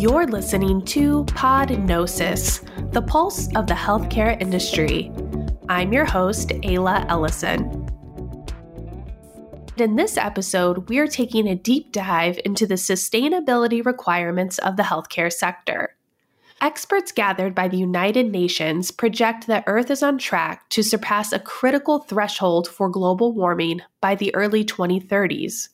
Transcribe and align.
You're 0.00 0.26
listening 0.26 0.82
to 0.86 1.24
Podnosis, 1.26 2.62
the 2.90 3.02
pulse 3.02 3.54
of 3.54 3.66
the 3.66 3.74
healthcare 3.74 4.40
industry. 4.40 5.12
I'm 5.68 5.92
your 5.92 6.06
host, 6.06 6.48
Ayla 6.48 7.04
Ellison. 7.10 7.86
In 9.76 9.96
this 9.96 10.16
episode, 10.16 10.88
we 10.88 11.00
are 11.00 11.06
taking 11.06 11.46
a 11.46 11.54
deep 11.54 11.92
dive 11.92 12.40
into 12.46 12.66
the 12.66 12.76
sustainability 12.76 13.84
requirements 13.84 14.56
of 14.60 14.78
the 14.78 14.84
healthcare 14.84 15.30
sector. 15.30 15.94
Experts 16.62 17.12
gathered 17.12 17.54
by 17.54 17.68
the 17.68 17.76
United 17.76 18.32
Nations 18.32 18.90
project 18.90 19.48
that 19.48 19.64
Earth 19.66 19.90
is 19.90 20.02
on 20.02 20.16
track 20.16 20.66
to 20.70 20.82
surpass 20.82 21.30
a 21.30 21.38
critical 21.38 21.98
threshold 21.98 22.66
for 22.66 22.88
global 22.88 23.34
warming 23.34 23.82
by 24.00 24.14
the 24.14 24.34
early 24.34 24.64
2030s. 24.64 25.68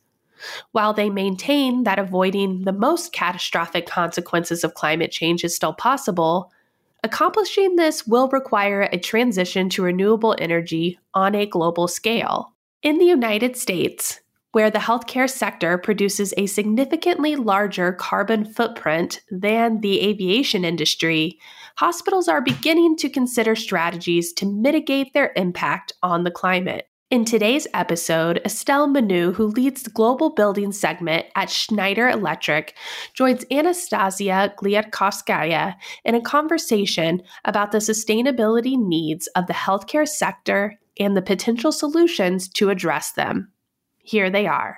While 0.73 0.93
they 0.93 1.11
maintain 1.11 1.85
that 1.85 1.99
avoiding 1.99 2.63
the 2.63 2.73
most 2.73 3.13
catastrophic 3.13 3.87
consequences 3.87 4.65
of 4.65 4.75
climate 4.75 5.11
change 5.11 5.45
is 5.45 5.55
still 5.55 5.73
possible, 5.73 6.53
accomplishing 7.03 7.77
this 7.77 8.07
will 8.07 8.29
require 8.29 8.89
a 8.93 8.99
transition 8.99 9.69
to 9.71 9.83
renewable 9.83 10.35
energy 10.39 10.99
on 11.15 11.35
a 11.35 11.47
global 11.47 11.89
scale. 11.89 12.53
In 12.83 12.99
the 12.99 13.05
United 13.05 13.57
States, 13.57 14.21
where 14.53 14.71
the 14.71 14.79
healthcare 14.79 15.29
sector 15.29 15.77
produces 15.77 16.33
a 16.39 16.47
significantly 16.47 17.37
larger 17.37 17.93
carbon 17.93 18.45
footprint 18.45 19.21
than 19.31 19.83
the 19.83 20.01
aviation 20.01 20.65
industry, 20.65 21.39
hospitals 21.77 22.27
are 22.27 22.41
beginning 22.41 22.97
to 22.97 23.11
consider 23.11 23.55
strategies 23.55 24.33
to 24.33 24.47
mitigate 24.47 25.13
their 25.13 25.33
impact 25.37 25.93
on 26.03 26.25
the 26.25 26.31
climate. 26.31 26.89
In 27.09 27.25
today's 27.25 27.69
episode, 27.73 28.41
Estelle 28.45 28.89
Monod, 28.89 29.37
who 29.37 29.47
leads 29.47 29.85
the 29.85 29.91
global 29.91 30.31
building 30.31 30.73
segment 30.73 31.27
at 31.37 31.49
Schneider 31.49 32.09
Electric, 32.09 32.75
joins 33.15 33.45
Anastassia 33.45 34.57
Gliadkovskaya 34.57 35.77
in 36.05 36.17
a 36.17 36.21
conversation 36.21 37.23
about 37.45 37.71
the 37.71 37.79
sustainability 37.79 38.77
needs 38.77 39.29
of 39.37 39.47
the 39.47 39.53
healthcare 39.53 40.09
sector 40.09 40.81
and 40.99 41.17
the 41.17 41.23
potential 41.23 41.71
solutions 41.71 42.49
to 42.49 42.71
address 42.71 43.13
them. 43.13 43.53
Here 43.99 44.29
they 44.29 44.49
are. 44.49 44.75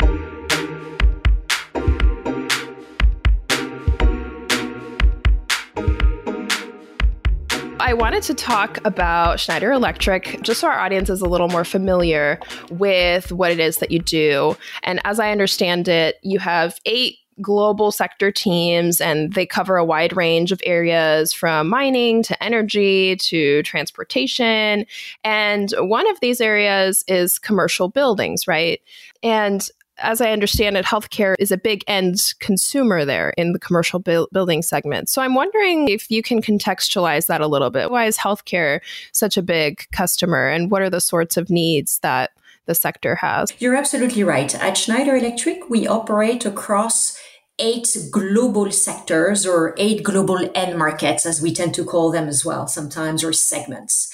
I 7.81 7.95
wanted 7.95 8.23
to 8.25 8.35
talk 8.35 8.79
about 8.85 9.39
Schneider 9.39 9.71
Electric 9.73 10.43
just 10.43 10.61
so 10.61 10.69
our 10.69 10.79
audience 10.79 11.09
is 11.09 11.21
a 11.21 11.27
little 11.27 11.49
more 11.49 11.65
familiar 11.65 12.41
with 12.71 13.31
what 13.31 13.53
it 13.53 13.61
is 13.61 13.79
that 13.79 13.91
you 13.91 14.01
do. 14.01 14.57
And 14.83 15.01
as 15.05 15.21
I 15.21 15.31
understand 15.31 15.87
it, 15.87 16.17
you 16.23 16.39
have 16.41 16.81
eight 16.87 17.19
global 17.41 17.93
sector 17.93 18.33
teams 18.33 19.01
and 19.01 19.33
they 19.35 19.47
cover 19.47 19.77
a 19.77 19.85
wide 19.85 20.17
range 20.17 20.51
of 20.51 20.61
areas 20.67 21.33
from 21.33 21.69
mining 21.69 22.23
to 22.25 22.43
energy 22.43 23.15
to 23.17 23.63
transportation. 23.63 24.85
And 25.23 25.73
one 25.79 26.11
of 26.11 26.19
these 26.21 26.41
areas 26.41 27.05
is 27.07 27.39
commercial 27.39 27.89
buildings, 27.89 28.49
right? 28.49 28.81
And 29.23 29.69
as 29.99 30.21
I 30.21 30.31
understand 30.31 30.77
it, 30.77 30.85
healthcare 30.85 31.35
is 31.39 31.51
a 31.51 31.57
big 31.57 31.85
end 31.87 32.35
consumer 32.41 33.05
there 33.05 33.31
in 33.37 33.53
the 33.53 33.59
commercial 33.59 33.99
bu- 33.99 34.27
building 34.33 34.63
segment. 34.63 35.09
So 35.09 35.23
I'm 35.23 35.35
wondering 35.35 35.89
if 35.89 36.11
you 36.11 36.23
can 36.23 36.41
contextualize 36.41 37.27
that 37.27 37.41
a 37.41 37.47
little 37.47 37.71
bit. 37.71 37.91
Why 37.91 38.07
is 38.07 38.17
healthcare 38.17 38.81
such 39.13 39.37
a 39.37 39.43
big 39.43 39.87
customer, 39.93 40.49
and 40.49 40.71
what 40.71 40.83
are 40.83 40.91
the 40.91 41.01
sorts 41.01 41.37
of 41.37 41.51
needs 41.51 41.99
that 42.01 42.31
the 42.67 42.75
sector 42.75 43.15
has? 43.17 43.53
You're 43.59 43.77
absolutely 43.77 44.25
right. 44.25 44.55
At 44.55 44.77
Schneider 44.77 45.17
Electric, 45.17 45.69
we 45.69 45.87
operate 45.87 46.45
across 46.45 47.19
eight 47.59 47.97
global 48.11 48.71
sectors 48.71 49.45
or 49.45 49.75
eight 49.79 50.03
global 50.05 50.49
end 50.55 50.79
markets, 50.79 51.27
as 51.27 51.43
we 51.43 51.53
tend 51.53 51.75
to 51.75 51.85
call 51.85 52.13
them 52.13 52.29
as 52.29 52.45
well 52.45 52.69
sometimes, 52.69 53.25
or 53.25 53.33
segments. 53.33 54.13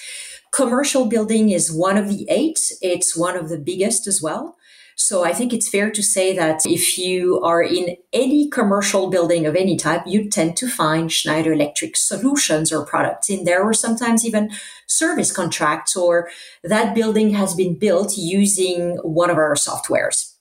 Commercial 0.50 1.06
building 1.06 1.50
is 1.50 1.72
one 1.72 1.98
of 1.98 2.08
the 2.08 2.26
eight. 2.30 2.60
It's 2.80 3.16
one 3.16 3.36
of 3.36 3.48
the 3.48 3.58
biggest 3.58 4.06
as 4.06 4.22
well. 4.22 4.56
So 4.96 5.24
I 5.24 5.32
think 5.32 5.52
it's 5.52 5.68
fair 5.68 5.90
to 5.90 6.02
say 6.02 6.34
that 6.36 6.60
if 6.64 6.96
you 6.96 7.40
are 7.42 7.62
in 7.62 7.96
any 8.12 8.48
commercial 8.48 9.10
building 9.10 9.44
of 9.44 9.56
any 9.56 9.76
type, 9.76 10.02
you 10.06 10.30
tend 10.30 10.56
to 10.58 10.68
find 10.68 11.10
Schneider 11.10 11.52
Electric 11.52 11.96
solutions 11.96 12.72
or 12.72 12.86
products 12.86 13.28
in 13.28 13.44
there, 13.44 13.62
or 13.62 13.74
sometimes 13.74 14.24
even 14.24 14.50
service 14.86 15.32
contracts, 15.32 15.96
or 15.96 16.30
that 16.62 16.94
building 16.94 17.30
has 17.30 17.54
been 17.54 17.78
built 17.78 18.16
using 18.16 18.96
one 19.02 19.30
of 19.30 19.36
our 19.36 19.54
softwares. 19.54 20.34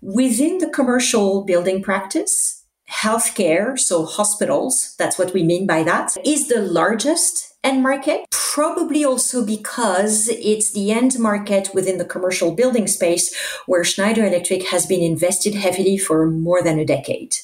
Within 0.00 0.58
the 0.58 0.68
commercial 0.68 1.44
building 1.44 1.82
practice, 1.82 2.61
healthcare, 3.02 3.78
so 3.78 4.06
hospitals, 4.06 4.94
that's 4.96 5.18
what 5.18 5.34
we 5.34 5.42
mean 5.42 5.66
by 5.66 5.82
that, 5.82 6.16
is 6.24 6.46
the 6.46 6.62
largest 6.62 7.52
end 7.64 7.82
market. 7.82 8.24
Probably 8.30 9.04
also 9.04 9.44
because 9.44 10.28
it's 10.28 10.72
the 10.72 10.92
end 10.92 11.18
market 11.18 11.70
within 11.74 11.98
the 11.98 12.04
commercial 12.04 12.52
building 12.54 12.86
space 12.86 13.34
where 13.66 13.82
Schneider 13.82 14.24
Electric 14.24 14.68
has 14.68 14.86
been 14.86 15.02
invested 15.02 15.54
heavily 15.54 15.98
for 15.98 16.30
more 16.30 16.62
than 16.62 16.78
a 16.78 16.84
decade. 16.84 17.36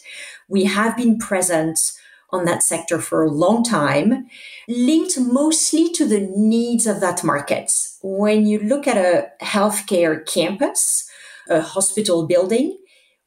We 0.48 0.64
have 0.64 0.96
been 0.96 1.19
present 1.19 1.78
on 2.30 2.44
that 2.44 2.62
sector 2.62 3.00
for 3.00 3.25
a 3.25 3.30
long 3.30 3.64
time, 3.64 4.26
linked 4.69 5.19
mostly 5.19 5.90
to 5.94 6.06
the 6.06 6.20
needs 6.36 6.86
of 6.86 7.00
that 7.00 7.25
market. 7.25 7.72
When 8.02 8.46
you 8.46 8.58
look 8.60 8.86
at 8.86 8.96
a 8.96 9.28
healthcare 9.42 10.25
campus, 10.26 11.08
a 11.48 11.62
hospital 11.62 12.26
building, 12.26 12.76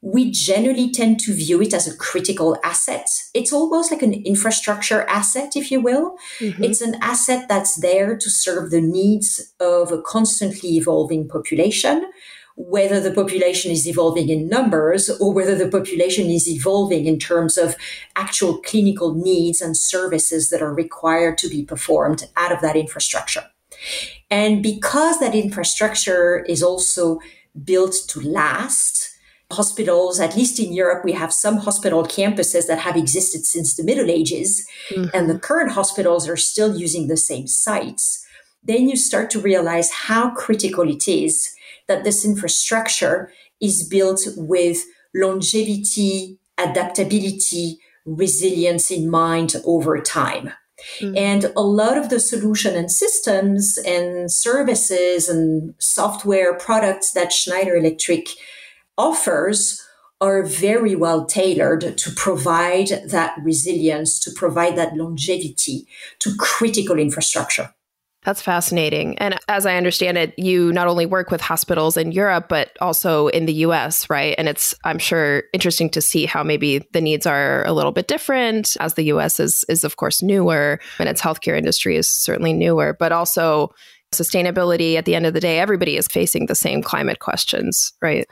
we 0.02 0.32
generally 0.32 0.90
tend 0.90 1.20
to 1.20 1.32
view 1.32 1.62
it 1.62 1.72
as 1.72 1.86
a 1.86 1.96
critical 1.96 2.58
asset. 2.64 3.08
It's 3.34 3.52
almost 3.52 3.92
like 3.92 4.02
an 4.02 4.12
infrastructure 4.12 5.02
asset, 5.02 5.54
if 5.54 5.70
you 5.70 5.80
will. 5.80 6.16
Mm-hmm. 6.40 6.64
It's 6.64 6.80
an 6.80 6.96
asset 7.00 7.48
that's 7.48 7.76
there 7.76 8.16
to 8.16 8.30
serve 8.30 8.70
the 8.70 8.80
needs 8.80 9.54
of 9.60 9.92
a 9.92 10.02
constantly 10.02 10.70
evolving 10.70 11.28
population, 11.28 12.10
whether 12.56 12.98
the 12.98 13.12
population 13.12 13.70
is 13.70 13.86
evolving 13.86 14.28
in 14.28 14.48
numbers 14.48 15.08
or 15.08 15.32
whether 15.32 15.54
the 15.54 15.68
population 15.68 16.26
is 16.26 16.48
evolving 16.48 17.06
in 17.06 17.20
terms 17.20 17.56
of 17.56 17.76
actual 18.16 18.60
clinical 18.60 19.14
needs 19.14 19.60
and 19.60 19.76
services 19.76 20.50
that 20.50 20.60
are 20.60 20.74
required 20.74 21.38
to 21.38 21.48
be 21.48 21.64
performed 21.64 22.28
out 22.36 22.50
of 22.50 22.60
that 22.60 22.74
infrastructure. 22.74 23.44
And 24.32 24.64
because 24.64 25.20
that 25.20 25.36
infrastructure 25.36 26.44
is 26.48 26.60
also 26.60 27.20
built 27.64 27.94
to 28.08 28.20
last, 28.20 29.11
hospitals, 29.52 30.20
at 30.20 30.36
least 30.36 30.58
in 30.58 30.72
Europe, 30.72 31.04
we 31.04 31.12
have 31.12 31.32
some 31.32 31.58
hospital 31.58 32.04
campuses 32.04 32.66
that 32.66 32.80
have 32.80 32.96
existed 32.96 33.46
since 33.46 33.76
the 33.76 33.84
Middle 33.84 34.10
Ages, 34.10 34.66
mm-hmm. 34.90 35.10
and 35.14 35.28
the 35.28 35.38
current 35.38 35.72
hospitals 35.72 36.28
are 36.28 36.36
still 36.36 36.76
using 36.76 37.06
the 37.06 37.16
same 37.16 37.46
sites. 37.46 38.26
Then 38.62 38.88
you 38.88 38.96
start 38.96 39.30
to 39.30 39.40
realize 39.40 39.90
how 39.90 40.30
critical 40.30 40.88
it 40.88 41.08
is 41.08 41.54
that 41.88 42.04
this 42.04 42.24
infrastructure 42.24 43.32
is 43.60 43.86
built 43.88 44.20
with 44.36 44.84
longevity, 45.14 46.38
adaptability, 46.58 47.78
resilience 48.06 48.90
in 48.90 49.10
mind 49.10 49.54
over 49.64 50.00
time. 50.00 50.52
Mm-hmm. 50.98 51.16
And 51.16 51.44
a 51.56 51.62
lot 51.62 51.96
of 51.96 52.08
the 52.08 52.18
solution 52.18 52.74
and 52.74 52.90
systems 52.90 53.78
and 53.86 54.30
services 54.32 55.28
and 55.28 55.74
software 55.78 56.54
products 56.58 57.12
that 57.12 57.32
Schneider 57.32 57.76
Electric 57.76 58.28
offers 58.96 59.82
are 60.20 60.44
very 60.44 60.94
well 60.94 61.24
tailored 61.26 61.98
to 61.98 62.10
provide 62.12 62.88
that 63.08 63.36
resilience, 63.42 64.20
to 64.20 64.30
provide 64.30 64.76
that 64.76 64.96
longevity 64.96 65.86
to 66.20 66.34
critical 66.38 66.98
infrastructure. 66.98 67.74
That's 68.24 68.40
fascinating. 68.40 69.18
And 69.18 69.36
as 69.48 69.66
I 69.66 69.76
understand 69.76 70.16
it, 70.16 70.38
you 70.38 70.72
not 70.72 70.86
only 70.86 71.06
work 71.06 71.32
with 71.32 71.40
hospitals 71.40 71.96
in 71.96 72.12
Europe, 72.12 72.48
but 72.48 72.70
also 72.80 73.26
in 73.28 73.46
the 73.46 73.52
US, 73.66 74.08
right? 74.08 74.36
And 74.38 74.48
it's, 74.48 74.76
I'm 74.84 75.00
sure, 75.00 75.42
interesting 75.52 75.90
to 75.90 76.00
see 76.00 76.24
how 76.24 76.44
maybe 76.44 76.86
the 76.92 77.00
needs 77.00 77.26
are 77.26 77.66
a 77.66 77.72
little 77.72 77.90
bit 77.90 78.06
different 78.06 78.76
as 78.78 78.94
the 78.94 79.06
US 79.06 79.40
is, 79.40 79.64
is 79.68 79.82
of 79.82 79.96
course, 79.96 80.22
newer 80.22 80.78
and 81.00 81.08
its 81.08 81.20
healthcare 81.20 81.58
industry 81.58 81.96
is 81.96 82.08
certainly 82.08 82.52
newer, 82.52 82.96
but 82.96 83.10
also 83.10 83.74
sustainability 84.12 84.96
at 84.96 85.04
the 85.04 85.14
end 85.14 85.26
of 85.26 85.34
the 85.34 85.40
day 85.40 85.58
everybody 85.58 85.96
is 85.96 86.06
facing 86.06 86.46
the 86.46 86.54
same 86.54 86.82
climate 86.82 87.18
questions 87.18 87.92
right? 88.00 88.26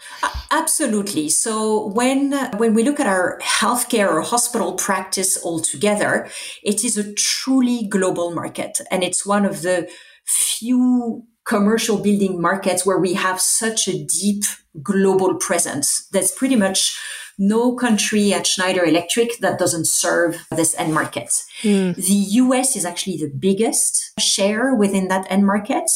Absolutely. 0.50 1.28
So 1.28 1.88
when 1.88 2.32
when 2.56 2.74
we 2.74 2.82
look 2.82 3.00
at 3.00 3.06
our 3.06 3.38
healthcare 3.42 4.08
or 4.08 4.22
hospital 4.22 4.72
practice 4.74 5.42
altogether 5.44 6.28
it 6.62 6.84
is 6.84 6.96
a 6.96 7.12
truly 7.14 7.86
global 7.88 8.32
market. 8.32 8.80
And 8.90 9.02
it's 9.02 9.26
one 9.26 9.44
of 9.44 9.62
the 9.62 9.88
few 10.26 11.24
commercial 11.44 11.98
building 11.98 12.40
markets 12.40 12.86
where 12.86 12.98
we 12.98 13.14
have 13.14 13.40
such 13.40 13.88
a 13.88 14.04
deep 14.04 14.44
global 14.82 15.34
presence. 15.34 16.06
That's 16.12 16.30
pretty 16.30 16.56
much 16.56 16.98
no 17.40 17.74
country 17.74 18.34
at 18.34 18.46
Schneider 18.46 18.84
Electric 18.84 19.38
that 19.38 19.58
doesn't 19.58 19.86
serve 19.86 20.36
this 20.50 20.74
end 20.78 20.92
market. 20.92 21.30
Mm. 21.62 21.96
The 21.96 22.20
US 22.42 22.76
is 22.76 22.84
actually 22.84 23.16
the 23.16 23.32
biggest 23.36 24.12
share 24.20 24.74
within 24.74 25.08
that 25.08 25.26
end 25.30 25.46
market, 25.46 25.90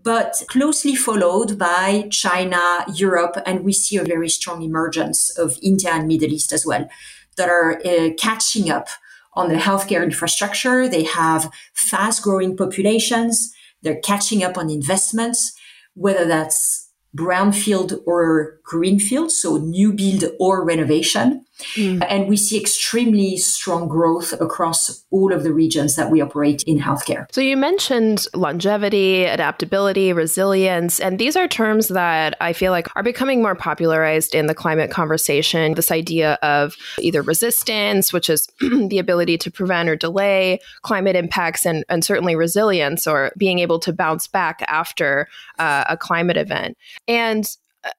but 0.00 0.40
closely 0.46 0.94
followed 0.94 1.58
by 1.58 2.06
China, 2.12 2.84
Europe, 2.94 3.36
and 3.44 3.64
we 3.64 3.72
see 3.72 3.96
a 3.96 4.04
very 4.04 4.28
strong 4.28 4.62
emergence 4.62 5.36
of 5.36 5.58
India 5.60 5.90
and 5.90 6.06
Middle 6.06 6.32
East 6.32 6.52
as 6.52 6.64
well. 6.64 6.88
that 7.36 7.50
are 7.50 7.80
uh, 7.84 8.10
catching 8.18 8.70
up 8.70 8.88
on 9.34 9.50
the 9.50 9.56
healthcare 9.56 10.02
infrastructure. 10.02 10.88
They 10.88 11.04
have 11.04 11.50
fast 11.74 12.22
growing 12.22 12.56
populations. 12.56 13.52
They're 13.82 14.00
catching 14.00 14.42
up 14.42 14.56
on 14.56 14.70
investments, 14.70 15.52
whether 15.92 16.24
that's 16.24 16.85
brownfield 17.16 18.02
or 18.06 18.58
greenfield, 18.62 19.32
so 19.32 19.56
new 19.56 19.92
build 19.92 20.24
or 20.38 20.62
renovation. 20.64 21.45
Mm. 21.74 22.04
And 22.08 22.28
we 22.28 22.36
see 22.36 22.60
extremely 22.60 23.36
strong 23.36 23.88
growth 23.88 24.32
across 24.40 25.04
all 25.10 25.32
of 25.32 25.42
the 25.42 25.52
regions 25.52 25.96
that 25.96 26.10
we 26.10 26.20
operate 26.20 26.62
in 26.64 26.78
healthcare. 26.78 27.26
So 27.32 27.40
you 27.40 27.56
mentioned 27.56 28.26
longevity, 28.34 29.24
adaptability, 29.24 30.12
resilience, 30.12 31.00
and 31.00 31.18
these 31.18 31.36
are 31.36 31.48
terms 31.48 31.88
that 31.88 32.36
I 32.40 32.52
feel 32.52 32.72
like 32.72 32.88
are 32.96 33.02
becoming 33.02 33.42
more 33.42 33.54
popularized 33.54 34.34
in 34.34 34.46
the 34.46 34.54
climate 34.54 34.90
conversation. 34.90 35.74
This 35.74 35.90
idea 35.90 36.34
of 36.42 36.76
either 36.98 37.22
resistance, 37.22 38.12
which 38.12 38.28
is 38.28 38.46
the 38.60 38.98
ability 38.98 39.38
to 39.38 39.50
prevent 39.50 39.88
or 39.88 39.96
delay 39.96 40.60
climate 40.82 41.16
impacts, 41.16 41.64
and, 41.64 41.84
and 41.88 42.04
certainly 42.04 42.36
resilience 42.36 43.06
or 43.06 43.32
being 43.36 43.58
able 43.58 43.78
to 43.80 43.92
bounce 43.92 44.26
back 44.26 44.62
after 44.68 45.28
uh, 45.58 45.84
a 45.88 45.96
climate 45.96 46.36
event. 46.36 46.76
And 47.08 47.48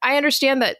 I 0.01 0.18
understand 0.18 0.62
that 0.62 0.77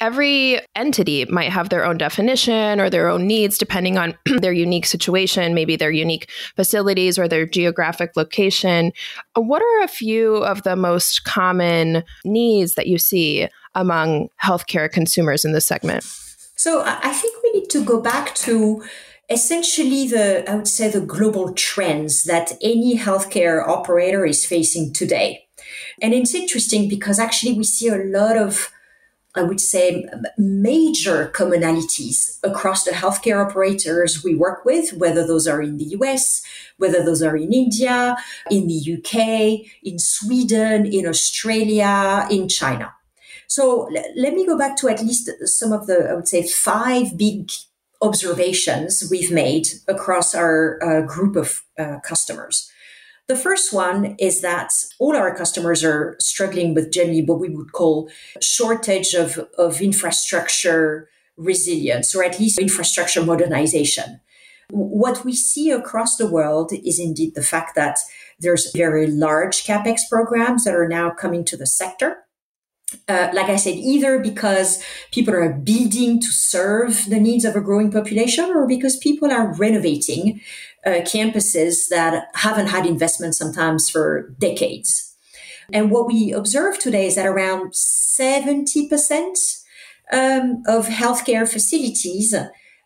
every 0.00 0.60
entity 0.74 1.24
might 1.26 1.50
have 1.50 1.68
their 1.68 1.84
own 1.84 1.98
definition 1.98 2.80
or 2.80 2.90
their 2.90 3.08
own 3.08 3.26
needs 3.26 3.58
depending 3.58 3.98
on 3.98 4.16
their 4.40 4.52
unique 4.52 4.86
situation, 4.86 5.54
maybe 5.54 5.76
their 5.76 5.90
unique 5.90 6.28
facilities 6.56 7.18
or 7.18 7.28
their 7.28 7.46
geographic 7.46 8.16
location. 8.16 8.92
What 9.34 9.62
are 9.62 9.82
a 9.82 9.88
few 9.88 10.36
of 10.36 10.62
the 10.62 10.76
most 10.76 11.24
common 11.24 12.04
needs 12.24 12.74
that 12.74 12.86
you 12.86 12.98
see 12.98 13.48
among 13.74 14.28
healthcare 14.42 14.90
consumers 14.90 15.44
in 15.44 15.52
this 15.52 15.66
segment? 15.66 16.04
So 16.56 16.82
I 16.84 17.12
think 17.12 17.42
we 17.42 17.60
need 17.60 17.70
to 17.70 17.84
go 17.84 18.00
back 18.00 18.34
to 18.36 18.82
essentially 19.28 20.06
the, 20.06 20.48
I 20.48 20.54
would 20.54 20.68
say, 20.68 20.88
the 20.90 21.00
global 21.00 21.52
trends 21.52 22.24
that 22.24 22.52
any 22.62 22.98
healthcare 22.98 23.66
operator 23.66 24.24
is 24.24 24.44
facing 24.44 24.92
today. 24.92 25.46
And 26.00 26.12
it's 26.14 26.34
interesting 26.34 26.88
because 26.88 27.18
actually 27.18 27.54
we 27.54 27.64
see 27.64 27.88
a 27.88 27.96
lot 27.96 28.36
of 28.36 28.70
I 29.36 29.42
would 29.42 29.60
say, 29.60 30.06
major 30.38 31.30
commonalities 31.34 32.38
across 32.44 32.84
the 32.84 32.92
healthcare 32.92 33.44
operators 33.44 34.22
we 34.22 34.34
work 34.34 34.64
with, 34.64 34.92
whether 34.92 35.26
those 35.26 35.48
are 35.48 35.60
in 35.60 35.76
the 35.76 35.96
US, 35.98 36.42
whether 36.76 37.04
those 37.04 37.22
are 37.22 37.36
in 37.36 37.52
India, 37.52 38.16
in 38.50 38.68
the 38.68 38.80
UK, 38.94 39.66
in 39.82 39.98
Sweden, 39.98 40.86
in 40.86 41.06
Australia, 41.06 42.26
in 42.30 42.48
China. 42.48 42.94
So 43.48 43.86
l- 43.86 44.12
let 44.16 44.34
me 44.34 44.46
go 44.46 44.56
back 44.56 44.76
to 44.78 44.88
at 44.88 45.02
least 45.02 45.30
some 45.46 45.72
of 45.72 45.86
the, 45.86 46.10
I 46.10 46.14
would 46.14 46.28
say, 46.28 46.46
five 46.46 47.18
big 47.18 47.50
observations 48.02 49.06
we've 49.10 49.32
made 49.32 49.66
across 49.88 50.34
our 50.34 50.78
uh, 50.82 51.00
group 51.02 51.34
of 51.36 51.62
uh, 51.78 51.98
customers. 52.04 52.70
The 53.26 53.36
first 53.36 53.72
one 53.72 54.16
is 54.18 54.42
that 54.42 54.70
all 54.98 55.16
our 55.16 55.34
customers 55.34 55.82
are 55.82 56.16
struggling 56.20 56.74
with 56.74 56.92
generally 56.92 57.24
what 57.24 57.40
we 57.40 57.48
would 57.48 57.72
call 57.72 58.10
shortage 58.42 59.14
of, 59.14 59.38
of 59.56 59.80
infrastructure 59.80 61.08
resilience 61.36 62.14
or 62.14 62.22
at 62.22 62.38
least 62.38 62.58
infrastructure 62.58 63.24
modernization. 63.24 64.20
What 64.70 65.24
we 65.24 65.34
see 65.34 65.70
across 65.70 66.16
the 66.16 66.26
world 66.26 66.72
is 66.72 66.98
indeed 66.98 67.34
the 67.34 67.42
fact 67.42 67.74
that 67.76 67.98
there's 68.40 68.72
very 68.72 69.06
large 69.06 69.64
capex 69.64 70.00
programs 70.10 70.64
that 70.64 70.74
are 70.74 70.88
now 70.88 71.10
coming 71.10 71.44
to 71.46 71.56
the 71.56 71.66
sector. 71.66 72.23
Uh, 73.08 73.28
like 73.32 73.48
I 73.48 73.56
said, 73.56 73.74
either 73.74 74.18
because 74.18 74.82
people 75.12 75.34
are 75.34 75.52
building 75.52 76.20
to 76.20 76.26
serve 76.26 77.08
the 77.08 77.20
needs 77.20 77.44
of 77.44 77.56
a 77.56 77.60
growing 77.60 77.90
population 77.90 78.46
or 78.46 78.66
because 78.66 78.96
people 78.96 79.30
are 79.30 79.54
renovating 79.54 80.40
uh, 80.86 81.00
campuses 81.02 81.88
that 81.90 82.28
haven't 82.34 82.68
had 82.68 82.86
investment 82.86 83.34
sometimes 83.34 83.90
for 83.90 84.34
decades. 84.38 85.14
And 85.72 85.90
what 85.90 86.06
we 86.06 86.32
observe 86.32 86.78
today 86.78 87.06
is 87.06 87.14
that 87.16 87.26
around 87.26 87.72
70% 87.72 89.62
um, 90.12 90.62
of 90.66 90.86
healthcare 90.88 91.48
facilities 91.48 92.34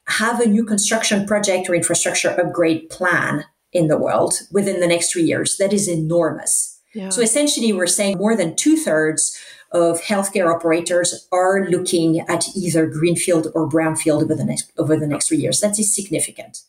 have 0.06 0.40
a 0.40 0.46
new 0.46 0.64
construction 0.64 1.26
project 1.26 1.68
or 1.68 1.74
infrastructure 1.74 2.30
upgrade 2.30 2.88
plan 2.88 3.44
in 3.72 3.88
the 3.88 3.98
world 3.98 4.40
within 4.50 4.80
the 4.80 4.86
next 4.86 5.12
three 5.12 5.24
years. 5.24 5.56
That 5.58 5.72
is 5.72 5.88
enormous. 5.88 6.80
Yeah. 6.94 7.10
So 7.10 7.20
essentially, 7.20 7.72
we're 7.72 7.86
saying 7.86 8.16
more 8.16 8.34
than 8.34 8.56
two 8.56 8.76
thirds 8.76 9.38
of 9.72 10.00
healthcare 10.00 10.52
operators 10.52 11.28
are 11.30 11.66
looking 11.68 12.20
at 12.20 12.46
either 12.56 12.86
greenfield 12.86 13.48
or 13.54 13.68
brownfield 13.68 14.22
over 14.22 14.34
the 14.34 14.44
next 14.44 14.72
over 14.78 14.96
the 14.96 15.06
next 15.06 15.28
three 15.28 15.38
years. 15.38 15.60
That 15.60 15.78
is 15.78 15.94
significant. 15.94 16.62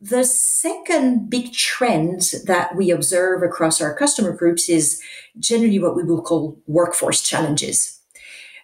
The 0.00 0.24
second 0.24 1.30
big 1.30 1.54
trend 1.54 2.32
that 2.44 2.76
we 2.76 2.90
observe 2.90 3.42
across 3.42 3.80
our 3.80 3.94
customer 3.94 4.32
groups 4.32 4.68
is 4.68 5.00
generally 5.38 5.78
what 5.78 5.96
we 5.96 6.04
will 6.04 6.20
call 6.20 6.58
workforce 6.66 7.22
challenges. 7.22 7.98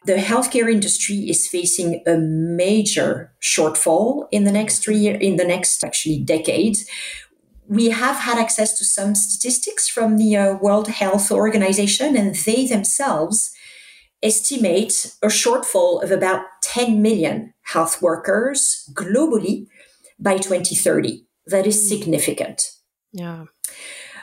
The 0.04 0.16
healthcare 0.16 0.70
industry 0.70 1.30
is 1.30 1.48
facing 1.48 2.02
a 2.06 2.16
major 2.16 3.32
shortfall 3.40 4.26
in 4.30 4.44
the 4.44 4.52
next 4.52 4.80
three 4.80 4.96
year, 4.96 5.16
in 5.16 5.36
the 5.36 5.44
next 5.44 5.82
actually 5.84 6.18
decade. 6.18 6.76
We 7.72 7.88
have 7.88 8.16
had 8.16 8.36
access 8.36 8.74
to 8.74 8.84
some 8.84 9.14
statistics 9.14 9.88
from 9.88 10.18
the 10.18 10.36
uh, 10.36 10.56
World 10.56 10.88
Health 10.88 11.32
Organization, 11.32 12.18
and 12.18 12.34
they 12.34 12.66
themselves 12.66 13.50
estimate 14.22 15.14
a 15.22 15.28
shortfall 15.28 16.02
of 16.04 16.10
about 16.10 16.42
10 16.62 17.00
million 17.00 17.54
health 17.62 18.02
workers 18.02 18.86
globally 18.92 19.68
by 20.18 20.36
2030. 20.36 21.24
That 21.46 21.66
is 21.66 21.80
hmm. 21.80 21.88
significant. 21.88 22.72
Yeah. 23.10 23.46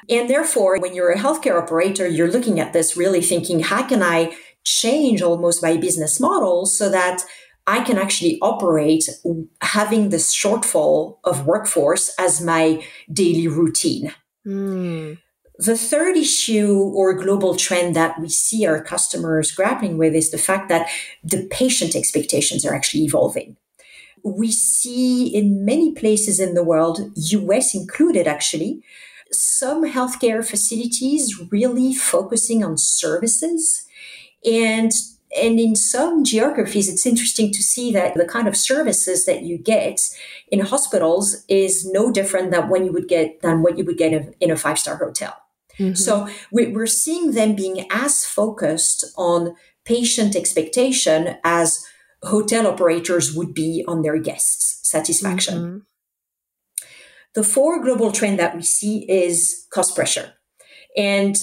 And 0.07 0.29
therefore, 0.29 0.79
when 0.79 0.93
you're 0.93 1.11
a 1.11 1.17
healthcare 1.17 1.59
operator, 1.59 2.07
you're 2.07 2.31
looking 2.31 2.59
at 2.59 2.71
this 2.71 2.95
really 2.95 3.21
thinking, 3.21 3.61
how 3.61 3.81
can 3.81 4.03
I 4.03 4.37
change 4.63 5.23
almost 5.23 5.63
my 5.63 5.75
business 5.75 6.19
model 6.19 6.67
so 6.67 6.87
that 6.89 7.23
I 7.69 7.83
can 7.83 7.97
actually 7.97 8.39
operate 8.41 9.07
having 9.61 10.09
this 10.09 10.33
shortfall 10.33 11.19
of 11.23 11.45
workforce 11.45 12.13
as 12.17 12.41
my 12.41 12.83
daily 13.13 13.47
routine? 13.47 14.11
Mm. 14.45 15.19
The 15.59 15.77
third 15.77 16.17
issue 16.17 16.73
or 16.95 17.13
global 17.13 17.55
trend 17.55 17.95
that 17.95 18.19
we 18.19 18.29
see 18.29 18.65
our 18.65 18.81
customers 18.83 19.51
grappling 19.51 19.97
with 19.97 20.15
is 20.15 20.31
the 20.31 20.37
fact 20.37 20.69
that 20.69 20.89
the 21.23 21.47
patient 21.51 21.95
expectations 21.95 22.65
are 22.65 22.73
actually 22.73 23.03
evolving 23.03 23.55
we 24.23 24.51
see 24.51 25.27
in 25.27 25.65
many 25.65 25.93
places 25.93 26.39
in 26.39 26.53
the 26.53 26.63
world, 26.63 27.11
US 27.15 27.73
included 27.73 28.27
actually, 28.27 28.83
some 29.31 29.85
healthcare 29.85 30.45
facilities 30.45 31.39
really 31.51 31.93
focusing 31.93 32.63
on 32.63 32.77
services. 32.77 33.85
And 34.45 34.91
and 35.35 35.59
in 35.59 35.75
some 35.75 36.23
geographies, 36.23 36.89
it's 36.89 37.05
interesting 37.05 37.51
to 37.51 37.61
see 37.61 37.91
that 37.91 38.15
the 38.15 38.25
kind 38.25 38.47
of 38.47 38.57
services 38.57 39.25
that 39.25 39.43
you 39.43 39.57
get 39.57 39.99
in 40.51 40.59
hospitals 40.61 41.43
is 41.47 41.85
no 41.91 42.11
different 42.11 42.51
than 42.51 42.69
when 42.69 42.85
you 42.85 42.91
would 42.91 43.07
get 43.07 43.41
than 43.41 43.61
what 43.61 43.77
you 43.77 43.85
would 43.85 43.97
get 43.97 44.33
in 44.39 44.51
a 44.51 44.55
five 44.55 44.79
star 44.79 44.97
hotel. 44.97 45.35
Mm-hmm. 45.77 45.93
So 45.93 46.27
we're 46.51 46.87
seeing 46.87 47.31
them 47.31 47.55
being 47.55 47.85
as 47.91 48.25
focused 48.25 49.05
on 49.17 49.55
patient 49.85 50.35
expectation 50.35 51.37
as 51.43 51.85
hotel 52.23 52.67
operators 52.67 53.33
would 53.35 53.53
be 53.53 53.85
on 53.87 54.01
their 54.01 54.17
guests' 54.17 54.79
satisfaction. 54.83 55.57
Mm-hmm. 55.57 55.77
The 57.35 57.43
fourth 57.43 57.83
global 57.83 58.11
trend 58.11 58.39
that 58.39 58.55
we 58.55 58.63
see 58.63 59.09
is 59.09 59.67
cost 59.71 59.95
pressure. 59.95 60.33
And 60.99 61.41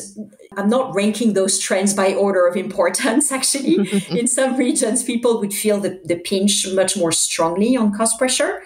I'm 0.58 0.68
not 0.68 0.94
ranking 0.94 1.32
those 1.32 1.58
trends 1.58 1.94
by 1.94 2.12
order 2.12 2.46
of 2.46 2.58
importance, 2.58 3.32
actually. 3.38 3.76
In 4.10 4.26
some 4.26 4.56
regions, 4.56 5.02
people 5.02 5.40
would 5.40 5.54
feel 5.54 5.80
the, 5.80 5.98
the 6.04 6.16
pinch 6.16 6.66
much 6.74 6.96
more 6.96 7.10
strongly 7.10 7.74
on 7.74 7.96
cost 7.96 8.18
pressure. 8.18 8.62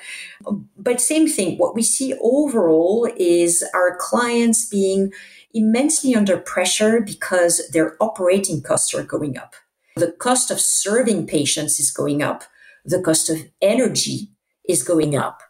But 0.77 1.01
same 1.01 1.29
thing, 1.29 1.59
what 1.59 1.77
we 1.77 1.83
see 1.83 2.15
overall 2.21 3.09
is 3.17 3.65
our 3.73 3.97
clients 4.01 4.69
being 4.69 5.13
immensely 5.55 6.15
under 6.15 6.39
pressure 6.39 7.01
because 7.01 7.69
their 7.73 7.97
operating 8.01 8.61
costs 8.61 8.93
are 8.93 9.05
going 9.05 9.39
up. 9.39 9.55
The 9.97 10.13
cost 10.13 10.51
of 10.51 10.61
serving 10.61 11.29
patients 11.29 11.79
is 11.79 11.93
going 11.93 12.21
up. 12.21 12.45
The 12.85 13.01
cost 13.01 13.31
of 13.31 13.39
energy 13.61 14.31
is 14.69 14.83
going 14.83 15.17
up. 15.17 15.43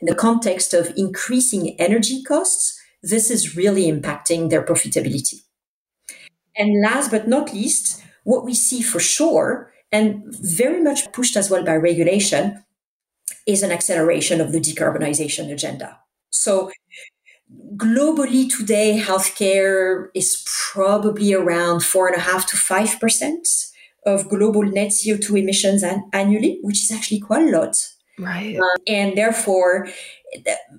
In 0.00 0.06
the 0.06 0.14
context 0.14 0.74
of 0.74 0.92
increasing 0.96 1.76
energy 1.78 2.22
costs, 2.22 2.79
this 3.02 3.30
is 3.30 3.56
really 3.56 3.90
impacting 3.90 4.50
their 4.50 4.62
profitability. 4.62 5.42
And 6.56 6.82
last 6.82 7.10
but 7.10 7.28
not 7.28 7.52
least, 7.52 8.02
what 8.24 8.44
we 8.44 8.54
see 8.54 8.82
for 8.82 9.00
sure, 9.00 9.72
and 9.92 10.22
very 10.26 10.82
much 10.82 11.10
pushed 11.12 11.36
as 11.36 11.50
well 11.50 11.64
by 11.64 11.74
regulation, 11.76 12.64
is 13.46 13.62
an 13.62 13.72
acceleration 13.72 14.40
of 14.40 14.52
the 14.52 14.60
decarbonization 14.60 15.50
agenda. 15.50 15.98
So 16.30 16.70
globally 17.76 18.48
today, 18.54 19.00
healthcare 19.02 20.08
is 20.14 20.44
probably 20.72 21.32
around 21.34 21.82
four 21.82 22.08
and 22.08 22.16
a 22.16 22.20
half 22.20 22.46
to 22.46 22.56
five 22.56 23.00
percent 23.00 23.48
of 24.06 24.28
global 24.28 24.62
net 24.62 24.88
CO2 24.88 25.40
emissions 25.40 25.82
an- 25.82 26.08
annually, 26.12 26.58
which 26.62 26.82
is 26.82 26.92
actually 26.92 27.20
quite 27.20 27.48
a 27.48 27.58
lot. 27.58 27.76
Right. 28.18 28.58
Uh, 28.58 28.78
and 28.86 29.16
therefore, 29.16 29.88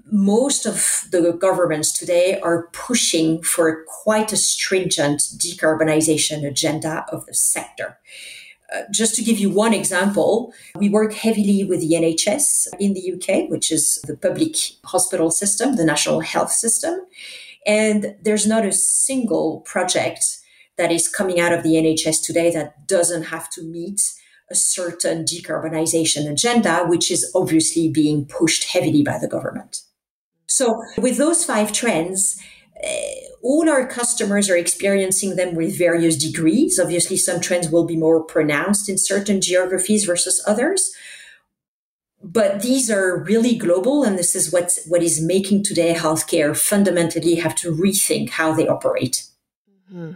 most 0.05 0.65
of 0.65 1.05
the 1.12 1.34
governments 1.34 1.91
today 1.91 2.39
are 2.41 2.70
pushing 2.74 3.41
for 3.41 3.84
quite 3.86 4.31
a 4.31 4.38
stringent 4.38 5.22
decarbonization 5.38 6.46
agenda 6.46 7.05
of 7.12 7.25
the 7.25 7.34
sector. 7.34 7.98
Uh, 8.74 8.84
just 8.91 9.15
to 9.15 9.24
give 9.24 9.38
you 9.38 9.50
one 9.50 9.74
example, 9.74 10.53
we 10.75 10.88
work 10.88 11.13
heavily 11.13 11.65
with 11.65 11.81
the 11.81 11.91
NHS 11.91 12.67
in 12.79 12.93
the 12.93 13.13
UK, 13.13 13.50
which 13.50 13.72
is 13.72 14.01
the 14.08 14.15
public 14.15 14.55
hospital 14.86 15.29
system, 15.29 15.75
the 15.75 15.84
national 15.84 16.22
health 16.22 16.51
system. 16.51 17.01
And 17.65 18.15
there's 18.22 18.48
not 18.48 18.65
a 18.65 18.72
single 18.72 19.62
project 19.62 20.39
that 20.77 20.91
is 20.91 21.10
coming 21.10 21.39
out 21.39 21.51
of 21.51 21.63
the 21.63 21.74
NHS 21.74 22.24
today 22.24 22.50
that 22.51 22.88
doesn't 22.88 23.24
have 23.24 23.50
to 23.51 23.62
meet 23.62 24.01
a 24.51 24.55
certain 24.55 25.24
decarbonization 25.24 26.29
agenda, 26.29 26.86
which 26.86 27.10
is 27.10 27.31
obviously 27.34 27.89
being 27.89 28.25
pushed 28.25 28.65
heavily 28.65 29.03
by 29.03 29.17
the 29.17 29.27
government. 29.27 29.81
So, 30.48 30.84
with 30.98 31.17
those 31.17 31.46
five 31.46 31.72
trends, 31.72 32.39
uh, 32.84 32.88
all 33.41 33.70
our 33.70 33.88
customers 33.88 34.50
are 34.50 34.58
experiencing 34.58 35.36
them 35.36 35.55
with 35.55 35.77
various 35.77 36.17
degrees. 36.17 36.79
Obviously, 36.79 37.17
some 37.17 37.39
trends 37.39 37.70
will 37.70 37.86
be 37.86 37.96
more 37.96 38.24
pronounced 38.24 38.89
in 38.89 38.98
certain 38.98 39.41
geographies 39.41 40.05
versus 40.05 40.43
others. 40.46 40.91
But 42.24 42.62
these 42.62 42.91
are 42.91 43.24
really 43.24 43.55
global, 43.55 44.03
and 44.03 44.17
this 44.17 44.36
is 44.36 44.53
what, 44.53 44.77
what 44.88 45.01
is 45.01 45.22
making 45.22 45.63
today 45.63 45.96
healthcare 45.96 46.55
fundamentally 46.55 47.36
have 47.36 47.55
to 47.55 47.72
rethink 47.72 48.31
how 48.31 48.53
they 48.53 48.67
operate. 48.67 49.24
Mm-hmm. 49.91 50.13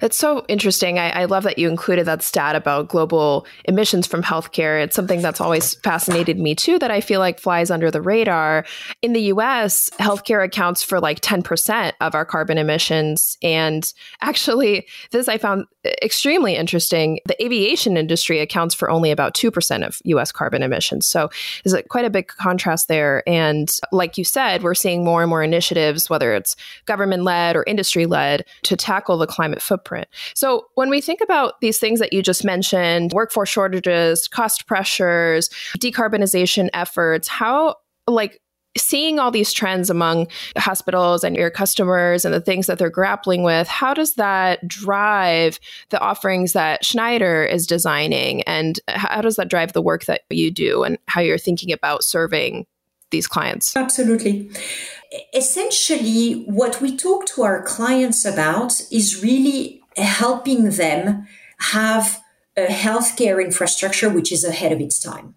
It's 0.00 0.16
so 0.16 0.44
interesting. 0.48 0.98
I, 0.98 1.10
I, 1.10 1.24
love 1.24 1.42
that 1.42 1.58
you 1.58 1.68
included 1.68 2.06
that 2.06 2.22
stat 2.22 2.54
about 2.54 2.88
global 2.88 3.44
emissions 3.64 4.06
from 4.06 4.22
healthcare. 4.22 4.82
It's 4.82 4.94
something 4.94 5.20
that's 5.20 5.40
always 5.40 5.74
fascinated 5.80 6.38
me 6.38 6.54
too, 6.54 6.78
that 6.78 6.92
I 6.92 7.00
feel 7.00 7.18
like 7.18 7.40
flies 7.40 7.70
under 7.70 7.90
the 7.90 8.00
radar. 8.00 8.64
In 9.02 9.14
the 9.14 9.22
US, 9.22 9.90
healthcare 9.98 10.44
accounts 10.44 10.82
for 10.82 11.00
like 11.00 11.20
10% 11.20 11.92
of 12.00 12.14
our 12.14 12.24
carbon 12.24 12.56
emissions. 12.56 13.36
And 13.42 13.92
actually, 14.20 14.86
this 15.10 15.28
I 15.28 15.38
found 15.38 15.64
extremely 16.02 16.54
interesting. 16.54 17.18
The 17.26 17.42
aviation 17.42 17.96
industry 17.96 18.40
accounts 18.40 18.74
for 18.74 18.90
only 18.90 19.10
about 19.10 19.34
2% 19.34 19.86
of 19.86 19.98
US 20.04 20.32
carbon 20.32 20.62
emissions. 20.62 21.06
So 21.06 21.30
there's 21.64 21.80
quite 21.88 22.04
a 22.04 22.10
big 22.10 22.28
contrast 22.28 22.88
there. 22.88 23.22
And 23.28 23.70
like 23.92 24.18
you 24.18 24.24
said, 24.24 24.62
we're 24.62 24.74
seeing 24.74 25.04
more 25.04 25.22
and 25.22 25.30
more 25.30 25.42
initiatives, 25.42 26.08
whether 26.08 26.34
it's 26.34 26.56
government 26.86 27.24
led 27.24 27.56
or 27.56 27.64
industry 27.66 28.06
led, 28.06 28.44
to 28.64 28.76
tackle 28.76 29.18
the 29.18 29.26
climate 29.26 29.47
climate 29.48 29.62
footprint. 29.62 30.08
So 30.34 30.66
when 30.74 30.90
we 30.90 31.00
think 31.00 31.20
about 31.22 31.60
these 31.60 31.78
things 31.78 32.00
that 32.00 32.12
you 32.12 32.22
just 32.22 32.44
mentioned, 32.44 33.12
workforce 33.12 33.48
shortages, 33.48 34.28
cost 34.28 34.66
pressures, 34.66 35.48
decarbonization 35.78 36.68
efforts, 36.74 37.28
how 37.28 37.76
like 38.06 38.40
seeing 38.76 39.18
all 39.18 39.30
these 39.30 39.52
trends 39.52 39.88
among 39.88 40.28
hospitals 40.56 41.24
and 41.24 41.34
your 41.34 41.50
customers 41.50 42.24
and 42.24 42.34
the 42.34 42.40
things 42.40 42.66
that 42.66 42.78
they're 42.78 42.90
grappling 42.90 43.42
with, 43.42 43.66
how 43.66 43.94
does 43.94 44.14
that 44.14 44.66
drive 44.68 45.58
the 45.88 45.98
offerings 45.98 46.52
that 46.52 46.84
Schneider 46.84 47.44
is 47.44 47.66
designing? 47.66 48.42
And 48.42 48.78
how 48.88 49.22
does 49.22 49.36
that 49.36 49.48
drive 49.48 49.72
the 49.72 49.82
work 49.82 50.04
that 50.04 50.22
you 50.30 50.50
do 50.50 50.84
and 50.84 50.98
how 51.06 51.20
you're 51.20 51.38
thinking 51.38 51.72
about 51.72 52.04
serving 52.04 52.66
these 53.10 53.26
clients? 53.26 53.74
Absolutely 53.74 54.50
essentially, 55.32 56.44
what 56.44 56.80
we 56.80 56.96
talk 56.96 57.26
to 57.26 57.42
our 57.42 57.62
clients 57.62 58.24
about 58.24 58.80
is 58.90 59.22
really 59.22 59.82
helping 59.96 60.70
them 60.70 61.26
have 61.60 62.20
a 62.56 62.66
healthcare 62.66 63.42
infrastructure 63.42 64.08
which 64.10 64.32
is 64.32 64.44
ahead 64.44 64.72
of 64.72 64.80
its 64.80 65.00
time. 65.00 65.34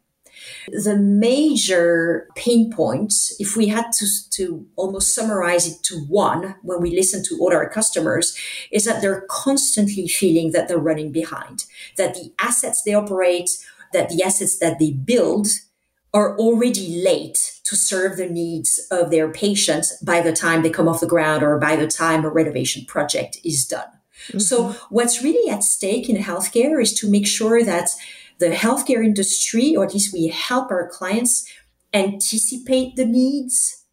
The 0.68 0.96
major 0.96 2.28
pain 2.36 2.72
points, 2.72 3.36
if 3.40 3.56
we 3.56 3.68
had 3.68 3.92
to, 3.94 4.08
to 4.32 4.66
almost 4.76 5.16
summarize 5.16 5.68
it 5.68 5.84
to 5.84 6.00
one 6.08 6.56
when 6.62 6.82
we 6.82 6.96
listen 6.96 7.24
to 7.26 7.38
all 7.40 7.54
our 7.54 7.70
customers, 7.70 8.38
is 8.72 8.86
that 8.86 9.02
they're 9.02 9.26
constantly 9.30 10.08
feeling 10.08 10.52
that 10.52 10.68
they're 10.68 10.78
running 10.78 11.12
behind, 11.12 11.66
that 11.98 12.14
the 12.14 12.32
assets 12.40 12.84
they 12.84 12.94
operate, 12.94 13.50
that 13.94 14.10
the 14.10 14.24
assets 14.24 14.60
that 14.60 14.78
they 14.80 14.92
build 14.92 15.48
are 16.14 16.38
already 16.38 17.02
late 17.04 17.60
to 17.64 17.76
serve 17.76 18.18
the 18.18 18.28
needs 18.28 18.80
of 18.92 19.12
their 19.12 19.32
patients 19.32 19.98
by 20.04 20.22
the 20.22 20.34
time 20.34 20.62
they 20.62 20.70
come 20.70 20.88
off 20.88 21.00
the 21.00 21.08
ground 21.08 21.42
or 21.42 21.58
by 21.58 21.76
the 21.76 21.88
time 21.88 22.26
a 22.26 22.30
renovation 22.30 22.86
project 22.86 23.38
is 23.46 23.66
done. 23.66 23.88
Mm-hmm. 24.28 24.40
So 24.40 24.76
what's 24.90 25.24
really 25.24 25.50
at 25.50 25.64
stake 25.64 26.10
in 26.10 26.18
healthcare 26.18 26.82
is 26.82 26.94
to 26.96 27.10
make 27.10 27.28
sure 27.28 27.64
that 27.64 27.90
the 28.40 28.50
healthcare 28.50 29.04
industry, 29.04 29.76
or 29.76 29.86
at 29.86 29.94
least 29.94 30.14
we 30.14 30.28
help 30.28 30.70
our 30.70 30.90
clients 30.90 31.48
anticipate 31.94 32.96
the 32.96 33.06
needs, 33.06 33.86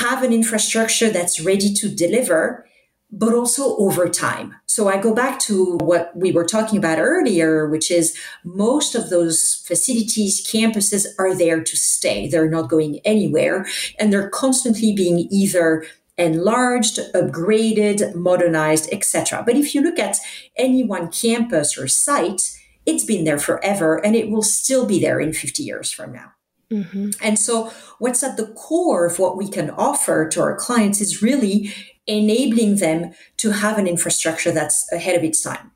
have 0.00 0.22
an 0.22 0.32
infrastructure 0.32 1.10
that's 1.10 1.40
ready 1.40 1.72
to 1.74 1.88
deliver, 1.88 2.67
but 3.10 3.32
also 3.32 3.76
over 3.78 4.08
time. 4.08 4.54
So 4.66 4.88
I 4.88 4.98
go 4.98 5.14
back 5.14 5.38
to 5.40 5.76
what 5.78 6.12
we 6.14 6.30
were 6.30 6.44
talking 6.44 6.78
about 6.78 6.98
earlier, 6.98 7.66
which 7.66 7.90
is 7.90 8.16
most 8.44 8.94
of 8.94 9.08
those 9.08 9.62
facilities, 9.66 10.46
campuses 10.46 11.06
are 11.18 11.34
there 11.34 11.62
to 11.62 11.76
stay. 11.76 12.28
They're 12.28 12.50
not 12.50 12.68
going 12.68 13.00
anywhere 13.04 13.66
and 13.98 14.12
they're 14.12 14.28
constantly 14.28 14.92
being 14.94 15.26
either 15.30 15.86
enlarged, 16.18 16.98
upgraded, 17.14 18.14
modernized, 18.14 18.88
etc. 18.92 19.42
But 19.46 19.56
if 19.56 19.74
you 19.74 19.80
look 19.80 19.98
at 19.98 20.18
any 20.56 20.82
one 20.82 21.10
campus 21.10 21.78
or 21.78 21.88
site, 21.88 22.42
it's 22.84 23.04
been 23.04 23.24
there 23.24 23.38
forever 23.38 24.04
and 24.04 24.16
it 24.16 24.30
will 24.30 24.42
still 24.42 24.84
be 24.84 25.00
there 25.00 25.20
in 25.20 25.32
50 25.32 25.62
years 25.62 25.92
from 25.92 26.12
now. 26.12 26.32
Mm-hmm. 26.70 27.10
And 27.22 27.38
so, 27.38 27.72
what's 27.98 28.22
at 28.22 28.36
the 28.36 28.48
core 28.48 29.06
of 29.06 29.18
what 29.18 29.36
we 29.36 29.48
can 29.48 29.70
offer 29.70 30.28
to 30.28 30.40
our 30.40 30.54
clients 30.54 31.00
is 31.00 31.22
really 31.22 31.72
enabling 32.06 32.76
them 32.76 33.12
to 33.38 33.50
have 33.50 33.78
an 33.78 33.86
infrastructure 33.86 34.50
that's 34.50 34.90
ahead 34.92 35.16
of 35.16 35.22
its 35.22 35.42
time. 35.42 35.70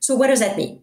So, 0.00 0.14
what 0.14 0.26
does 0.26 0.40
that 0.40 0.56
mean? 0.56 0.82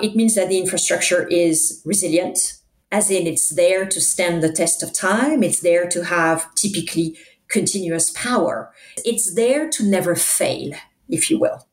It 0.00 0.14
means 0.14 0.34
that 0.34 0.48
the 0.48 0.58
infrastructure 0.58 1.26
is 1.26 1.82
resilient, 1.84 2.54
as 2.90 3.10
in 3.10 3.26
it's 3.26 3.50
there 3.50 3.86
to 3.86 4.00
stand 4.00 4.42
the 4.42 4.52
test 4.52 4.82
of 4.82 4.92
time, 4.92 5.42
it's 5.42 5.60
there 5.60 5.88
to 5.88 6.04
have 6.04 6.54
typically 6.54 7.16
continuous 7.48 8.10
power, 8.10 8.72
it's 9.04 9.34
there 9.34 9.68
to 9.70 9.84
never 9.84 10.14
fail, 10.14 10.72
if 11.08 11.30
you 11.30 11.38
will. 11.38 11.66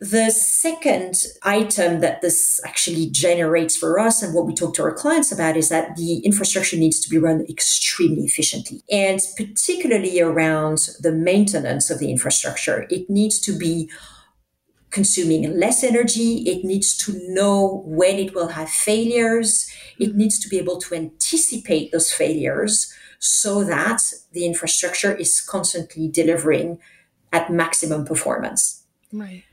The 0.00 0.30
second 0.30 1.16
item 1.42 2.00
that 2.00 2.22
this 2.22 2.58
actually 2.64 3.10
generates 3.10 3.76
for 3.76 3.98
us 3.98 4.22
and 4.22 4.34
what 4.34 4.46
we 4.46 4.54
talk 4.54 4.72
to 4.74 4.82
our 4.82 4.94
clients 4.94 5.30
about 5.30 5.58
is 5.58 5.68
that 5.68 5.96
the 5.96 6.20
infrastructure 6.20 6.78
needs 6.78 7.00
to 7.00 7.10
be 7.10 7.18
run 7.18 7.44
extremely 7.50 8.22
efficiently. 8.24 8.82
And 8.90 9.20
particularly 9.36 10.18
around 10.18 10.88
the 11.00 11.12
maintenance 11.12 11.90
of 11.90 11.98
the 11.98 12.10
infrastructure, 12.10 12.86
it 12.88 13.10
needs 13.10 13.38
to 13.40 13.52
be 13.52 13.90
consuming 14.88 15.58
less 15.58 15.84
energy. 15.84 16.44
It 16.48 16.64
needs 16.64 16.96
to 17.04 17.12
know 17.34 17.82
when 17.84 18.18
it 18.18 18.34
will 18.34 18.48
have 18.48 18.70
failures. 18.70 19.70
It 19.98 20.16
needs 20.16 20.38
to 20.38 20.48
be 20.48 20.58
able 20.58 20.78
to 20.78 20.94
anticipate 20.94 21.92
those 21.92 22.10
failures 22.10 22.90
so 23.18 23.64
that 23.64 24.00
the 24.32 24.46
infrastructure 24.46 25.14
is 25.14 25.42
constantly 25.42 26.08
delivering 26.08 26.78
at 27.34 27.52
maximum 27.52 28.06
performance. 28.06 28.84
Right. 29.12 29.44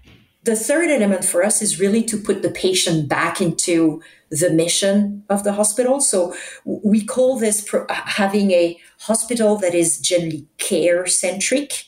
The 0.47 0.55
third 0.55 0.89
element 0.89 1.25
for 1.25 1.43
us 1.43 1.61
is 1.61 1.77
really 1.77 2.01
to 2.03 2.15
put 2.15 2.41
the 2.41 2.49
patient 2.49 3.09
back 3.09 3.41
into 3.41 4.01
the 4.29 4.49
mission 4.49 5.25
of 5.29 5.43
the 5.43 5.51
hospital. 5.51 5.99
So 5.99 6.33
we 6.63 7.03
call 7.03 7.37
this 7.37 7.59
pro- 7.59 7.85
having 7.89 8.51
a 8.51 8.79
hospital 9.01 9.57
that 9.57 9.75
is 9.75 9.99
generally 9.99 10.47
care 10.57 11.05
centric. 11.05 11.83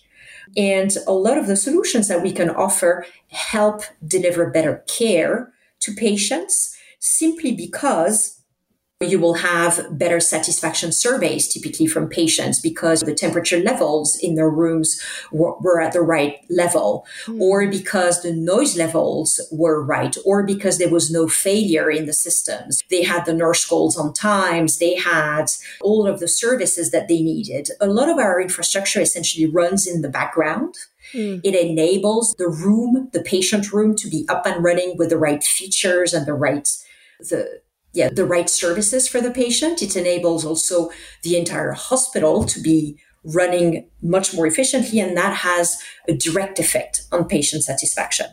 And 0.58 0.94
a 1.08 1.13
lot 1.13 1.38
of 1.38 1.48
the 1.48 1.56
solutions 1.56 2.10
that 2.10 2.22
we 2.22 2.34
can 2.34 2.50
offer 2.50 3.06
help 3.30 3.84
deliver 4.06 4.50
better 4.50 4.84
care 4.88 5.54
to 5.80 5.94
patients 5.94 6.75
simply 7.00 7.54
because 7.54 8.38
you 9.01 9.18
will 9.18 9.36
have 9.36 9.98
better 9.98 10.20
satisfaction 10.20 10.91
surveys 10.91 11.48
typically 11.48 11.88
from 11.88 12.10
patients 12.10 12.60
because 12.60 13.00
the 13.00 13.13
temperature 13.13 13.60
levels 13.60 14.18
in 14.18 14.36
their 14.36 14.50
rooms 14.50 15.01
were, 15.32 15.58
were 15.60 15.79
at 15.79 15.94
the 15.94 16.01
right 16.01 16.44
level 16.50 17.06
mm. 17.25 17.39
or 17.39 17.65
because 17.70 18.22
the 18.24 18.34
noise 18.34 18.75
levels 18.75 19.39
were 19.53 19.82
right 19.82 20.18
or 20.25 20.44
because 20.44 20.79
there 20.79 20.89
was 20.89 21.10
no 21.10 21.29
failure 21.29 21.89
in 21.89 22.08
the 22.08 22.13
systems. 22.13 22.84
They 22.89 23.03
had 23.03 23.25
the 23.25 23.34
nurse 23.34 23.65
calls 23.65 23.98
on 23.98 24.12
times. 24.12 24.79
They 24.79 24.96
had 24.96 25.46
all 25.79 26.06
of 26.06 26.20
the 26.20 26.27
services 26.27 26.91
that 26.91 27.08
they 27.08 27.22
needed. 27.22 27.70
A 27.79 27.88
lot 27.88 28.10
of 28.10 28.18
our 28.18 28.41
infrastructure 28.41 29.00
essentially 29.00 29.46
runs 29.46 29.88
in 29.88 30.01
the 30.01 30.10
background. 30.10 30.75
Mm. 31.13 31.39
It 31.46 31.56
enables 31.56 32.36
the 32.36 32.50
room, 32.50 33.10
the 33.13 33.22
patient 33.22 33.72
room 33.72 33.96
to 33.96 34.10
be 34.10 34.25
up 34.27 34.46
and 34.46 34.62
running 34.62 34.98
with 34.98 35.10
the 35.10 35.18
right 35.18 35.41
features 35.41 36.13
and 36.13 36.25
the 36.25 36.34
right 36.34 36.68
the 37.20 37.62
yeah, 37.93 38.10
the 38.10 38.25
right 38.25 38.50
services 38.50 39.08
for 39.08 39.22
the 39.22 39.31
patient. 39.31 39.81
It 39.81 39.96
enables 39.96 40.46
also 40.46 40.89
the 41.24 41.38
entire 41.38 41.72
hospital 41.72 42.43
to 42.46 42.62
be 42.62 42.98
running 43.24 43.89
much 44.01 44.34
more 44.34 44.48
efficiently, 44.48 45.00
and 45.00 45.17
that 45.17 45.36
has 45.38 45.77
a 46.08 46.13
direct 46.13 46.60
effect 46.60 47.01
on 47.12 47.27
patient 47.27 47.63
satisfaction. 47.63 48.27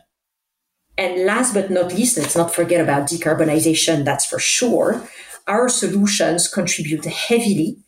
And 0.98 1.26
last 1.26 1.52
but 1.52 1.70
not 1.70 1.92
least, 1.92 2.16
let's 2.16 2.36
not 2.36 2.54
forget 2.54 2.80
about 2.80 3.08
decarbonization, 3.08 4.04
that's 4.04 4.24
for 4.24 4.38
sure. 4.38 5.06
our 5.46 5.68
solutions 5.68 6.48
contribute 6.48 7.04
heavily 7.04 7.78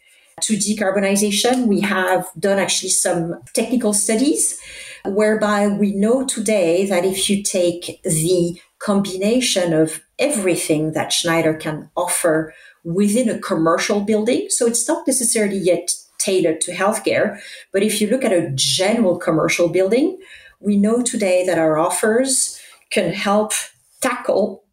to 0.42 0.54
decarbonization. 0.54 1.66
We 1.66 1.80
have 1.80 2.28
done 2.38 2.58
actually 2.58 2.90
some 2.90 3.40
technical 3.54 3.92
studies 3.92 4.58
whereby 5.04 5.68
we 5.68 5.94
know 5.94 6.24
today 6.24 6.86
that 6.86 7.04
if 7.04 7.28
you 7.28 7.42
take 7.42 8.00
the 8.02 8.60
combination 8.78 9.72
of 9.72 10.00
everything 10.18 10.92
that 10.92 11.12
Schneider 11.12 11.54
can 11.54 11.90
offer 11.96 12.54
within 12.84 13.28
a 13.28 13.38
commercial 13.38 14.00
building, 14.00 14.46
so 14.50 14.66
it's 14.66 14.86
not 14.88 15.06
necessarily 15.06 15.58
yet 15.58 15.90
tailored 16.18 16.60
to 16.62 16.72
healthcare, 16.72 17.38
but 17.72 17.82
if 17.82 18.00
you 18.00 18.08
look 18.08 18.24
at 18.24 18.32
a 18.32 18.50
general 18.54 19.18
commercial 19.18 19.68
building, 19.68 20.18
we 20.60 20.76
know 20.76 21.02
today 21.02 21.44
that 21.46 21.58
our 21.58 21.78
offers 21.78 22.60
can 22.90 23.12
help 23.12 23.52
tackle 24.00 24.64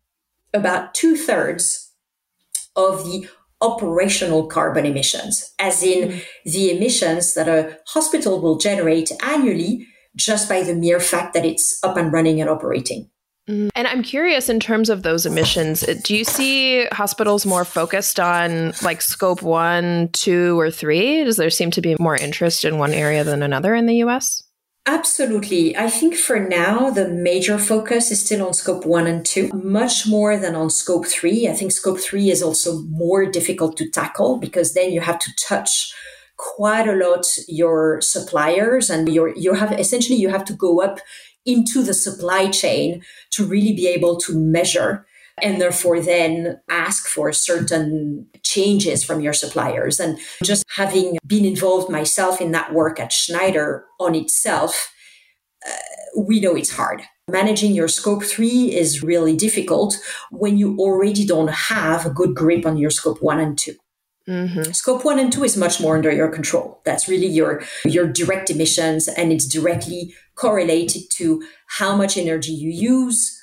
about 0.53 0.93
two 0.93 1.15
thirds 1.15 1.91
of 2.75 3.03
the 3.03 3.27
operational 3.61 4.47
carbon 4.47 4.85
emissions, 4.85 5.53
as 5.59 5.83
in 5.83 6.09
mm. 6.09 6.23
the 6.45 6.75
emissions 6.75 7.33
that 7.35 7.47
a 7.47 7.77
hospital 7.87 8.41
will 8.41 8.57
generate 8.57 9.11
annually 9.23 9.87
just 10.15 10.47
by 10.49 10.61
the 10.61 10.75
mere 10.75 10.99
fact 10.99 11.33
that 11.33 11.45
it's 11.45 11.83
up 11.83 11.97
and 11.97 12.11
running 12.11 12.41
and 12.41 12.49
operating. 12.49 13.09
Mm. 13.49 13.69
And 13.75 13.87
I'm 13.87 14.01
curious 14.01 14.49
in 14.49 14.59
terms 14.59 14.89
of 14.89 15.03
those 15.03 15.25
emissions, 15.25 15.81
do 16.03 16.15
you 16.15 16.23
see 16.23 16.85
hospitals 16.91 17.45
more 17.45 17.65
focused 17.65 18.19
on 18.19 18.73
like 18.81 19.01
scope 19.01 19.41
one, 19.41 20.09
two, 20.13 20.59
or 20.59 20.71
three? 20.71 21.23
Does 21.23 21.37
there 21.37 21.49
seem 21.49 21.71
to 21.71 21.81
be 21.81 21.95
more 21.99 22.15
interest 22.15 22.65
in 22.65 22.79
one 22.79 22.93
area 22.93 23.23
than 23.23 23.43
another 23.43 23.75
in 23.75 23.85
the 23.85 23.97
US? 23.97 24.41
Absolutely. 24.87 25.75
I 25.75 25.89
think 25.89 26.15
for 26.15 26.39
now, 26.39 26.91
the 26.91 27.07
major 27.07 27.57
focus 27.57 28.11
is 28.11 28.23
still 28.23 28.45
on 28.45 28.53
scope 28.53 28.85
one 28.85 29.07
and 29.07 29.25
two, 29.25 29.49
much 29.51 30.07
more 30.07 30.37
than 30.37 30.53
on 30.53 30.69
scope 30.69 31.07
three. 31.07 31.47
I 31.47 31.53
think 31.53 31.71
scope 31.71 31.99
three 31.99 32.29
is 32.29 32.43
also 32.43 32.83
more 32.83 33.25
difficult 33.25 33.77
to 33.77 33.89
tackle 33.89 34.37
because 34.37 34.75
then 34.75 34.91
you 34.91 35.01
have 35.01 35.17
to 35.19 35.31
touch 35.47 35.91
quite 36.37 36.87
a 36.87 36.93
lot 36.93 37.25
your 37.47 37.99
suppliers 38.01 38.91
and 38.91 39.11
your, 39.11 39.35
you 39.35 39.53
have 39.53 39.71
essentially, 39.79 40.19
you 40.19 40.29
have 40.29 40.45
to 40.45 40.53
go 40.53 40.81
up 40.81 40.99
into 41.45 41.83
the 41.83 41.93
supply 41.93 42.49
chain 42.49 43.03
to 43.31 43.45
really 43.45 43.73
be 43.73 43.87
able 43.87 44.17
to 44.17 44.37
measure 44.37 45.05
and 45.41 45.59
therefore 45.59 45.99
then 45.99 46.59
ask 46.69 47.07
for 47.07 47.31
certain 47.33 48.27
changes 48.43 49.03
from 49.03 49.19
your 49.19 49.33
suppliers. 49.33 49.99
And 49.99 50.17
just 50.43 50.63
having 50.75 51.17
been 51.27 51.45
involved 51.45 51.89
myself 51.89 52.39
in 52.39 52.51
that 52.51 52.73
work 52.73 52.99
at 52.99 53.11
Schneider 53.11 53.85
on 53.99 54.15
itself, 54.15 54.93
uh, 55.67 56.21
we 56.21 56.39
know 56.39 56.55
it's 56.55 56.71
hard. 56.71 57.03
Managing 57.29 57.73
your 57.73 57.87
scope 57.87 58.23
three 58.23 58.73
is 58.73 59.03
really 59.03 59.35
difficult 59.35 59.99
when 60.31 60.57
you 60.57 60.77
already 60.77 61.25
don't 61.25 61.49
have 61.49 62.05
a 62.05 62.11
good 62.11 62.35
grip 62.35 62.65
on 62.65 62.77
your 62.77 62.91
scope 62.91 63.21
one 63.21 63.39
and 63.39 63.57
2 63.57 63.73
mm-hmm. 64.29 64.71
Scope 64.71 65.03
one 65.03 65.17
and 65.17 65.33
two 65.33 65.43
is 65.43 65.57
much 65.57 65.81
more 65.81 65.95
under 65.97 66.11
your 66.11 66.29
control. 66.29 66.81
That's 66.85 67.09
really 67.09 67.27
your 67.27 67.63
your 67.83 68.07
direct 68.07 68.51
emissions, 68.51 69.07
and 69.07 69.33
it's 69.33 69.47
directly 69.47 70.13
correlated 70.35 71.03
to 71.11 71.43
how 71.67 71.95
much 71.95 72.17
energy 72.17 72.51
you 72.51 72.69
use, 72.69 73.41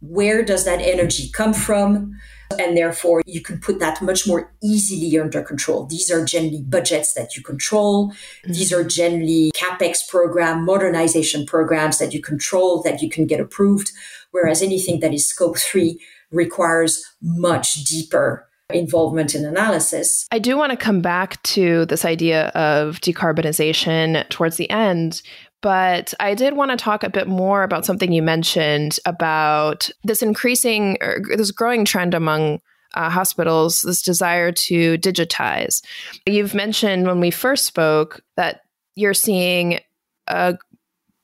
where 0.00 0.42
does 0.44 0.64
that 0.64 0.80
energy 0.80 1.30
come 1.32 1.54
from? 1.54 2.18
And 2.58 2.76
therefore, 2.76 3.22
you 3.24 3.40
can 3.40 3.58
put 3.60 3.78
that 3.78 4.02
much 4.02 4.26
more 4.26 4.52
easily 4.62 5.18
under 5.18 5.42
control. 5.42 5.86
These 5.86 6.10
are 6.10 6.22
generally 6.24 6.62
budgets 6.62 7.14
that 7.14 7.34
you 7.34 7.42
control. 7.42 8.08
Mm-hmm. 8.08 8.52
These 8.52 8.72
are 8.72 8.84
generally 8.84 9.52
capex 9.54 10.06
program, 10.06 10.64
modernization 10.64 11.46
programs 11.46 11.98
that 11.98 12.12
you 12.12 12.20
control, 12.20 12.82
that 12.82 13.00
you 13.00 13.08
can 13.08 13.26
get 13.26 13.40
approved. 13.40 13.90
Whereas 14.32 14.60
anything 14.60 15.00
that 15.00 15.14
is 15.14 15.26
scope 15.26 15.56
three 15.56 15.98
requires 16.30 17.04
much 17.22 17.84
deeper 17.84 18.48
involvement 18.70 19.34
in 19.34 19.44
analysis. 19.44 20.26
I 20.32 20.38
do 20.38 20.56
want 20.56 20.70
to 20.70 20.76
come 20.76 21.00
back 21.00 21.42
to 21.42 21.84
this 21.86 22.04
idea 22.04 22.48
of 22.48 23.00
decarbonization 23.00 24.28
towards 24.30 24.56
the 24.56 24.70
end, 24.70 25.22
but 25.62 26.12
I 26.20 26.34
did 26.34 26.54
want 26.54 26.72
to 26.72 26.76
talk 26.76 27.02
a 27.02 27.10
bit 27.10 27.28
more 27.28 27.62
about 27.62 27.86
something 27.86 28.12
you 28.12 28.22
mentioned 28.22 28.98
about 29.06 29.88
this 30.04 30.20
increasing 30.20 30.98
or 31.00 31.22
this 31.36 31.52
growing 31.52 31.84
trend 31.84 32.12
among 32.14 32.60
uh, 32.94 33.08
hospitals, 33.08 33.82
this 33.82 34.02
desire 34.02 34.52
to 34.52 34.98
digitize. 34.98 35.82
You've 36.26 36.54
mentioned 36.54 37.06
when 37.06 37.20
we 37.20 37.30
first 37.30 37.64
spoke 37.64 38.20
that 38.36 38.62
you're 38.96 39.14
seeing 39.14 39.80
a 40.26 40.58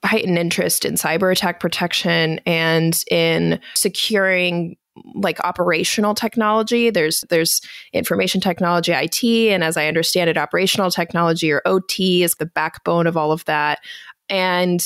heightened 0.04 0.38
interest 0.38 0.84
in 0.84 0.94
cyber 0.94 1.30
attack 1.30 1.60
protection 1.60 2.40
and 2.46 3.02
in 3.10 3.60
securing 3.74 4.76
like 5.14 5.38
operational 5.44 6.14
technology 6.14 6.90
there's 6.90 7.24
there's 7.30 7.60
information 7.92 8.40
technology 8.40 8.92
IT 8.92 9.22
and 9.24 9.62
as 9.62 9.76
I 9.76 9.86
understand 9.86 10.30
it 10.30 10.36
operational 10.36 10.90
technology 10.90 11.52
or 11.52 11.62
OT 11.64 12.22
is 12.22 12.34
the 12.34 12.46
backbone 12.46 13.06
of 13.06 13.16
all 13.16 13.32
of 13.32 13.44
that 13.44 13.78
and 14.28 14.80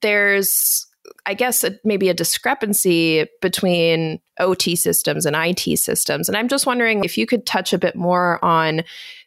there's, 0.00 0.86
I 1.26 1.34
guess, 1.34 1.64
a, 1.64 1.78
maybe 1.84 2.08
a 2.08 2.14
discrepancy 2.14 3.26
between 3.40 4.20
OT 4.38 4.76
systems 4.76 5.26
and 5.26 5.36
IT 5.36 5.78
systems. 5.78 6.28
And 6.28 6.36
I'm 6.36 6.48
just 6.48 6.66
wondering 6.66 7.04
if 7.04 7.18
you 7.18 7.26
could 7.26 7.46
touch 7.46 7.72
a 7.72 7.78
bit 7.78 7.96
more 7.96 8.42
on 8.44 8.82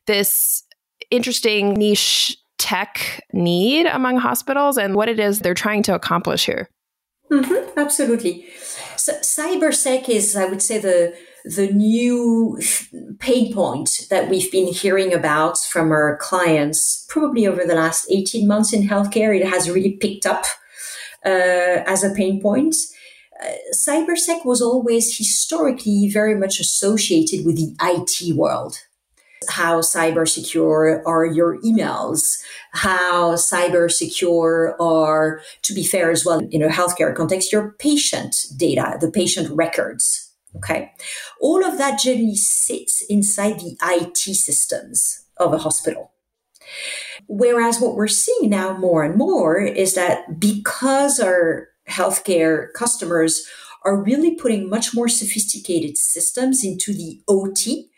this 0.07 0.63
interesting 1.11 1.73
niche 1.73 2.37
tech 2.57 3.21
need 3.33 3.85
among 3.85 4.17
hospitals 4.17 4.77
and 4.77 4.95
what 4.95 5.09
it 5.09 5.19
is 5.19 5.39
they're 5.39 5.53
trying 5.53 5.83
to 5.83 5.93
accomplish 5.93 6.45
here. 6.45 6.69
Mm-hmm, 7.31 7.77
absolutely. 7.79 8.45
So 8.97 9.13
cybersec 9.13 10.09
is, 10.09 10.35
I 10.35 10.45
would 10.45 10.61
say, 10.61 10.77
the 10.77 11.15
the 11.45 11.71
new 11.71 12.59
pain 13.19 13.53
point 13.53 14.07
that 14.09 14.29
we've 14.29 14.51
been 14.51 14.73
hearing 14.73 15.13
about 15.13 15.59
from 15.59 15.91
our 15.91 16.17
clients 16.17 17.05
probably 17.07 17.45
over 17.45 17.63
the 17.63 17.75
last 17.75 18.07
18 18.09 18.47
months 18.47 18.73
in 18.73 18.87
healthcare. 18.87 19.39
It 19.39 19.47
has 19.47 19.69
really 19.69 19.93
picked 19.93 20.25
up 20.25 20.45
uh, 21.23 21.83
as 21.85 22.03
a 22.03 22.13
pain 22.13 22.41
point. 22.41 22.75
Uh, 23.43 23.51
cybersec 23.75 24.43
was 24.43 24.61
always 24.61 25.15
historically 25.15 26.09
very 26.11 26.35
much 26.35 26.59
associated 26.59 27.45
with 27.45 27.57
the 27.57 27.75
IT 27.81 28.35
world. 28.35 28.79
How 29.47 29.81
cyber 29.81 30.27
secure 30.27 31.03
are 31.05 31.25
your 31.25 31.61
emails? 31.61 32.39
How 32.71 33.35
cyber 33.35 33.91
secure 33.91 34.75
are, 34.81 35.41
to 35.61 35.73
be 35.75 35.83
fair 35.83 36.09
as 36.09 36.25
well, 36.25 36.41
in 36.49 36.63
a 36.63 36.69
healthcare 36.69 37.13
context, 37.13 37.51
your 37.51 37.75
patient 37.77 38.35
data, 38.57 38.97
the 38.99 39.11
patient 39.11 39.51
records 39.51 40.24
Okay. 40.57 40.91
All 41.41 41.65
of 41.65 41.77
that 41.77 41.99
generally 41.99 42.35
sits 42.35 43.03
inside 43.09 43.59
the 43.59 43.77
IT 43.83 44.17
systems 44.17 45.25
of 45.37 45.53
a 45.53 45.57
hospital. 45.57 46.11
Whereas 47.27 47.79
what 47.79 47.95
we're 47.95 48.07
seeing 48.07 48.49
now 48.49 48.77
more 48.77 49.03
and 49.03 49.15
more 49.15 49.59
is 49.59 49.95
that 49.95 50.39
because 50.39 51.19
our 51.19 51.69
healthcare 51.89 52.71
customers 52.73 53.45
are 53.83 54.01
really 54.01 54.35
putting 54.35 54.69
much 54.69 54.95
more 54.95 55.07
sophisticated 55.07 55.97
systems 55.97 56.63
into 56.63 56.91
the 56.93 57.21
OT, 57.27 57.89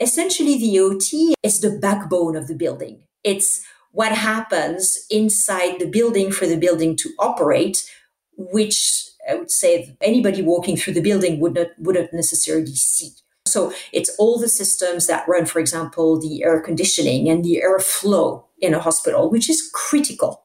essentially 0.00 0.58
the 0.58 0.78
OT 0.78 1.34
is 1.42 1.60
the 1.60 1.78
backbone 1.78 2.36
of 2.36 2.48
the 2.48 2.54
building. 2.54 3.02
It's 3.22 3.62
what 3.92 4.12
happens 4.12 5.06
inside 5.10 5.78
the 5.78 5.86
building 5.86 6.30
for 6.30 6.46
the 6.46 6.58
building 6.58 6.96
to 6.96 7.10
operate, 7.18 7.90
which 8.36 9.08
I 9.28 9.34
would 9.34 9.50
say 9.50 9.96
anybody 10.00 10.42
walking 10.42 10.76
through 10.76 10.94
the 10.94 11.00
building 11.00 11.40
would 11.40 11.54
not 11.54 11.68
wouldn't 11.78 12.12
necessarily 12.12 12.74
see. 12.74 13.10
So 13.46 13.72
it's 13.92 14.14
all 14.18 14.38
the 14.38 14.48
systems 14.48 15.06
that 15.06 15.26
run, 15.28 15.46
for 15.46 15.60
example, 15.60 16.20
the 16.20 16.42
air 16.42 16.60
conditioning 16.60 17.28
and 17.28 17.44
the 17.44 17.62
airflow 17.64 18.44
in 18.60 18.74
a 18.74 18.80
hospital, 18.80 19.30
which 19.30 19.48
is 19.48 19.70
critical. 19.72 20.42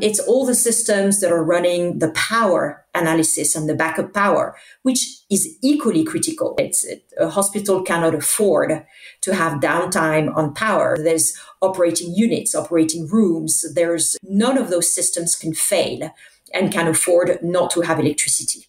It's 0.00 0.18
all 0.18 0.44
the 0.44 0.54
systems 0.54 1.20
that 1.20 1.30
are 1.30 1.44
running 1.44 1.98
the 1.98 2.10
power 2.10 2.84
analysis 2.94 3.54
and 3.54 3.68
the 3.68 3.74
backup 3.74 4.12
power, 4.12 4.56
which 4.82 5.06
is 5.30 5.56
equally 5.62 6.04
critical. 6.04 6.54
It's 6.58 6.84
a 7.18 7.28
hospital 7.28 7.82
cannot 7.82 8.14
afford 8.14 8.84
to 9.20 9.34
have 9.34 9.60
downtime 9.60 10.34
on 10.36 10.54
power. 10.54 10.96
There's 10.98 11.34
operating 11.62 12.14
units, 12.14 12.54
operating 12.54 13.06
rooms. 13.06 13.64
There's 13.74 14.16
none 14.22 14.58
of 14.58 14.70
those 14.70 14.92
systems 14.92 15.36
can 15.36 15.54
fail 15.54 16.10
and 16.54 16.72
can 16.72 16.86
afford 16.86 17.38
not 17.42 17.70
to 17.72 17.82
have 17.82 18.00
electricity. 18.00 18.66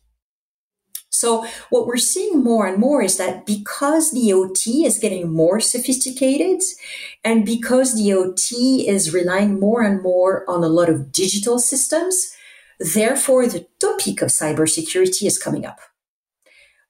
So 1.15 1.47
what 1.69 1.87
we're 1.87 1.95
seeing 1.95 2.43
more 2.43 2.67
and 2.67 2.77
more 2.77 3.01
is 3.01 3.17
that 3.17 3.45
because 3.45 4.11
the 4.11 4.33
OT 4.33 4.85
is 4.85 4.99
getting 4.99 5.31
more 5.31 5.61
sophisticated 5.61 6.61
and 7.23 7.45
because 7.45 7.95
the 7.95 8.11
OT 8.11 8.85
is 8.87 9.13
relying 9.13 9.57
more 9.57 9.81
and 9.81 10.01
more 10.01 10.43
on 10.49 10.61
a 10.63 10.67
lot 10.67 10.89
of 10.89 11.13
digital 11.13 11.57
systems, 11.57 12.33
therefore 12.79 13.47
the 13.47 13.65
topic 13.79 14.21
of 14.21 14.27
cybersecurity 14.27 15.25
is 15.25 15.37
coming 15.37 15.65
up. 15.65 15.79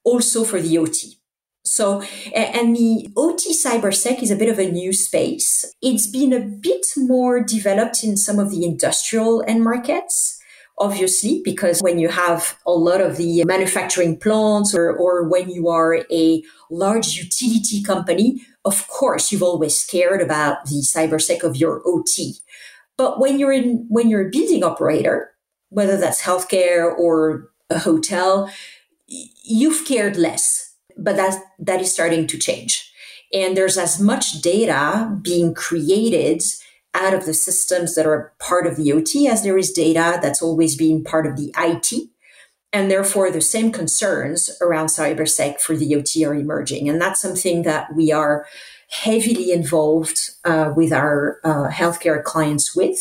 Also 0.02 0.42
for 0.42 0.60
the 0.60 0.76
OT. 0.76 1.18
So, 1.64 2.02
and 2.34 2.76
the 2.76 3.08
OT 3.16 3.52
cybersec 3.52 4.22
is 4.22 4.30
a 4.30 4.36
bit 4.36 4.48
of 4.48 4.58
a 4.58 4.70
new 4.70 4.92
space. 4.92 5.64
It's 5.82 6.06
been 6.06 6.32
a 6.32 6.40
bit 6.40 6.86
more 6.96 7.42
developed 7.42 8.02
in 8.04 8.16
some 8.16 8.38
of 8.38 8.50
the 8.50 8.64
industrial 8.64 9.44
end 9.46 9.62
markets 9.64 10.35
obviously, 10.78 11.40
because 11.44 11.82
when 11.82 11.98
you 11.98 12.08
have 12.08 12.58
a 12.66 12.72
lot 12.72 13.00
of 13.00 13.16
the 13.16 13.44
manufacturing 13.44 14.18
plants 14.18 14.74
or, 14.74 14.92
or 14.92 15.28
when 15.28 15.48
you 15.48 15.68
are 15.68 16.04
a 16.10 16.42
large 16.70 17.16
utility 17.16 17.82
company, 17.82 18.42
of 18.64 18.86
course, 18.88 19.32
you've 19.32 19.42
always 19.42 19.84
cared 19.84 20.20
about 20.20 20.64
the 20.66 20.82
cybersec 20.82 21.42
of 21.42 21.56
your 21.56 21.82
OT. 21.86 22.34
But 22.96 23.20
when 23.20 23.38
you're 23.38 23.52
in, 23.52 23.86
when 23.88 24.08
you're 24.08 24.26
a 24.26 24.30
building 24.30 24.64
operator, 24.64 25.30
whether 25.68 25.96
that's 25.96 26.22
healthcare 26.22 26.96
or 26.96 27.50
a 27.70 27.78
hotel, 27.78 28.50
you've 29.06 29.86
cared 29.86 30.16
less, 30.16 30.74
but 30.96 31.16
that, 31.16 31.42
that 31.58 31.80
is 31.80 31.92
starting 31.92 32.26
to 32.26 32.38
change. 32.38 32.92
And 33.32 33.56
there's 33.56 33.76
as 33.76 34.00
much 34.00 34.40
data 34.40 35.18
being 35.22 35.54
created 35.54 36.42
out 36.96 37.14
of 37.14 37.26
the 37.26 37.34
systems 37.34 37.94
that 37.94 38.06
are 38.06 38.32
part 38.38 38.66
of 38.66 38.76
the 38.76 38.92
OT 38.92 39.28
as 39.28 39.42
there 39.42 39.58
is 39.58 39.72
data 39.72 40.18
that's 40.22 40.42
always 40.42 40.76
been 40.76 41.04
part 41.04 41.26
of 41.26 41.36
the 41.36 41.52
IT. 41.58 42.08
And 42.72 42.90
therefore, 42.90 43.30
the 43.30 43.40
same 43.40 43.72
concerns 43.72 44.50
around 44.60 44.86
cybersec 44.86 45.60
for 45.60 45.76
the 45.76 45.94
OT 45.94 46.24
are 46.24 46.34
emerging. 46.34 46.88
And 46.88 47.00
that's 47.00 47.20
something 47.20 47.62
that 47.62 47.94
we 47.94 48.12
are 48.12 48.46
heavily 48.90 49.52
involved 49.52 50.30
uh, 50.44 50.72
with 50.76 50.92
our 50.92 51.40
uh, 51.44 51.70
healthcare 51.70 52.22
clients 52.22 52.74
with. 52.74 52.98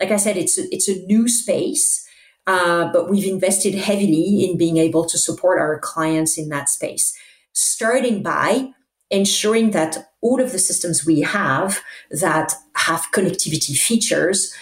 Like 0.00 0.10
I 0.10 0.16
said, 0.16 0.36
it's 0.36 0.58
a, 0.58 0.62
it's 0.72 0.88
a 0.88 1.04
new 1.06 1.28
space, 1.28 2.06
uh, 2.46 2.90
but 2.92 3.10
we've 3.10 3.26
invested 3.26 3.74
heavily 3.74 4.44
in 4.48 4.56
being 4.56 4.76
able 4.76 5.04
to 5.06 5.18
support 5.18 5.58
our 5.58 5.78
clients 5.78 6.38
in 6.38 6.48
that 6.48 6.68
space, 6.68 7.16
starting 7.52 8.22
by 8.22 8.70
ensuring 9.10 9.70
that 9.70 10.10
all 10.20 10.40
of 10.40 10.52
the 10.52 10.58
systems 10.58 11.04
we 11.06 11.20
have 11.20 11.80
that 12.10 12.54
have 12.74 13.06
connectivity 13.14 13.76
features 13.76 14.54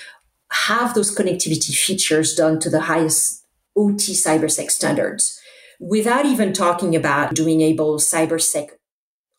have 0.51 0.95
those 0.95 1.15
connectivity 1.15 1.75
features 1.75 2.35
done 2.35 2.61
to 2.61 2.71
the 2.71 2.83
highest 2.83 3.45
OT 3.77 4.13
cybersec 4.13 4.71
standards 4.71 5.41
without 5.81 6.25
even 6.25 6.53
talking 6.53 6.95
about 6.95 7.35
doing 7.35 7.61
able 7.61 7.99
cybersec 7.99 8.69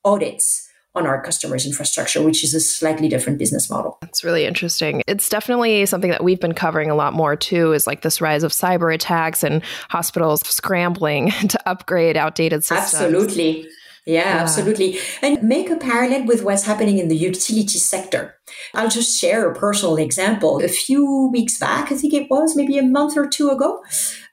audits 0.04 0.68
on 0.98 1.06
our 1.06 1.22
customers' 1.22 1.66
infrastructure, 1.66 2.22
which 2.24 2.44
is 2.44 2.54
a 2.54 2.60
slightly 2.60 3.08
different 3.08 3.38
business 3.38 3.70
model. 3.70 4.00
That's 4.02 4.24
really 4.24 4.46
interesting. 4.46 5.04
It's 5.08 5.30
definitely 5.30 5.86
something 5.86 6.10
that 6.10 6.24
we've 6.24 6.40
been 6.40 6.56
covering 6.56 6.90
a 6.90 6.96
lot 6.96 7.14
more 7.14 7.36
too, 7.36 7.72
is 7.74 7.86
like 7.86 8.02
this 8.02 8.20
rise 8.20 8.44
of 8.44 8.52
cyber 8.52 8.94
attacks 8.94 9.44
and 9.44 9.64
hospitals 9.90 10.42
scrambling 10.48 11.32
to 11.50 11.70
upgrade 11.70 12.18
outdated 12.18 12.64
systems. 12.64 12.96
Absolutely. 12.96 13.70
Yeah, 14.08 14.36
yeah, 14.36 14.42
absolutely. 14.42 15.00
And 15.22 15.44
make 15.44 15.70
a 15.70 15.76
parallel 15.76 16.26
with 16.26 16.42
what's 16.42 16.64
happening 16.64 16.98
in 16.98 17.10
the 17.10 17.18
utility 17.18 17.78
sector. 17.78 18.36
I'll 18.74 18.88
just 18.88 19.20
share 19.20 19.50
a 19.50 19.54
personal 19.54 19.98
example. 19.98 20.64
A 20.64 20.70
few 20.70 21.30
weeks 21.30 21.60
back, 21.60 21.92
I 21.92 21.96
think 21.96 22.14
it 22.14 22.30
was 22.30 22.56
maybe 22.56 22.78
a 22.78 22.84
month 22.84 23.18
or 23.18 23.28
two 23.28 23.50
ago, 23.50 23.84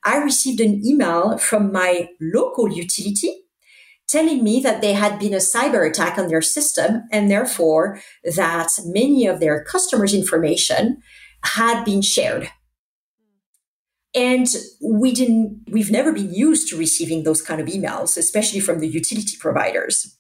I 0.05 0.19
received 0.19 0.61
an 0.61 0.87
email 0.87 1.39
from 1.39 1.73
my 1.73 2.09
local 2.21 2.73
utility 2.73 3.35
telling 4.07 4.45
me 4.45 4.61
that 4.61 4.81
they 4.81 4.93
had 4.93 5.19
been 5.19 5.35
a 5.35 5.39
cyber 5.39 5.89
attack 5.89 6.19
on 6.19 6.29
their 6.29 6.43
system 6.43 7.03
and 7.11 7.29
therefore 7.29 8.01
that 8.37 8.69
many 8.85 9.27
of 9.27 9.41
their 9.41 9.65
customers' 9.65 10.15
information 10.15 10.99
had 11.43 11.85
been 11.85 12.01
shared 12.01 12.49
and 14.15 14.47
we 14.81 15.13
didn't, 15.13 15.63
we've 15.71 15.91
never 15.91 16.13
been 16.13 16.33
used 16.33 16.69
to 16.69 16.77
receiving 16.77 17.25
those 17.25 17.43
kind 17.43 17.61
of 17.61 17.67
emails, 17.67 18.17
especially 18.17 18.61
from 18.61 18.79
the 18.79 18.89
utility 18.89 19.37
providers. 19.39 20.17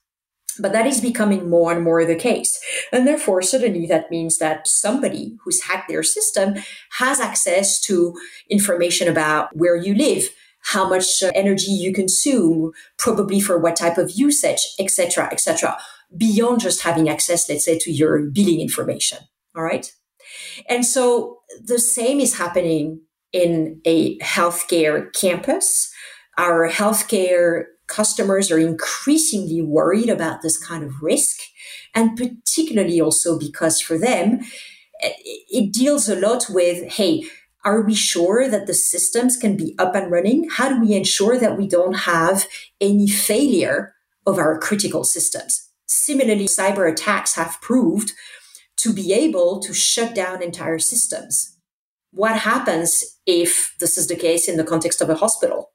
But 0.59 0.73
that 0.73 0.87
is 0.87 1.01
becoming 1.01 1.51
more 1.51 1.73
and 1.73 1.83
more 1.83 2.05
the 2.05 2.15
case. 2.15 2.61
And 2.93 3.07
therefore, 3.07 3.43
suddenly 3.43 3.87
that 3.87 4.11
means 4.11 4.39
that 4.39 4.69
somebody 4.69 5.37
who's 5.43 5.63
hacked 5.63 5.89
their 5.89 6.03
system 6.03 6.55
has 6.99 7.21
access 7.21 7.81
to 7.83 8.15
information 8.49 9.09
about 9.09 9.49
where 9.57 9.77
you 9.77 9.95
live, 9.95 10.29
how 10.63 10.89
much 10.89 11.23
uh, 11.23 11.33
energy 11.35 11.73
you 11.73 11.93
consume, 11.93 12.73
probably 12.99 13.41
for 13.41 13.59
what 13.59 13.77
type 13.77 13.99
of 13.99 14.13
usage, 14.13 14.61
etc., 14.79 15.29
etc., 15.33 15.77
beyond 16.17 16.61
just 16.61 16.83
having 16.83 17.09
access, 17.09 17.49
let's 17.49 17.65
say, 17.65 17.77
to 17.79 17.91
your 17.91 18.21
billing 18.21 18.61
information. 18.61 19.19
All 19.57 19.65
right. 19.65 19.93
And 20.69 20.87
so 20.87 21.41
the 21.63 21.79
same 21.79 22.21
is 22.21 22.39
happening 22.39 23.01
in 23.35 23.81
a 23.85 24.17
healthcare 24.21 25.13
campus. 25.13 25.93
Our 26.39 26.71
healthcare 26.71 27.65
customers 27.89 28.51
are 28.51 28.59
increasingly 28.59 29.61
worried 29.61 30.09
about 30.09 30.41
this 30.41 30.57
kind 30.57 30.85
of 30.85 31.03
risk. 31.03 31.41
And 31.95 32.17
particularly 32.17 33.01
also 33.01 33.39
because 33.39 33.81
for 33.81 33.99
them, 33.99 34.41
eh, 35.03 35.13
it 35.51 35.73
deals 35.73 36.09
a 36.09 36.17
lot 36.17 36.47
with, 36.49 36.93
hey, 36.93 37.25
are 37.65 37.83
we 37.83 37.95
sure 37.95 38.49
that 38.49 38.67
the 38.67 38.75
systems 38.75 39.37
can 39.37 39.57
be 39.57 39.75
up 39.79 39.97
and 39.97 40.13
running? 40.13 40.49
How 40.49 40.69
do 40.69 40.81
we 40.81 40.95
ensure 40.95 41.37
that 41.39 41.59
we 41.59 41.67
don't 41.67 41.95
have 41.95 42.47
any 42.81 43.09
failure 43.09 43.95
of 44.27 44.39
our 44.39 44.59
critical 44.59 45.03
systems? 45.03 45.71
Similarly, 45.87 46.47
cyber 46.47 46.91
attacks 46.91 47.35
have 47.35 47.61
proved 47.61 48.13
to 48.77 48.93
be 48.93 49.13
able 49.13 49.61
to 49.61 49.73
shut 49.73 50.15
down 50.15 50.43
entire 50.43 50.79
systems 50.79 51.54
what 52.15 52.39
happens 52.39 53.05
if 53.27 53.75
this 53.81 53.99
is 53.99 54.07
the 54.07 54.17
case 54.17 54.49
in 54.49 54.57
the 54.57 54.65
context 54.65 55.01
of 55.01 55.11
a 55.11 55.17
hospital? 55.17 55.71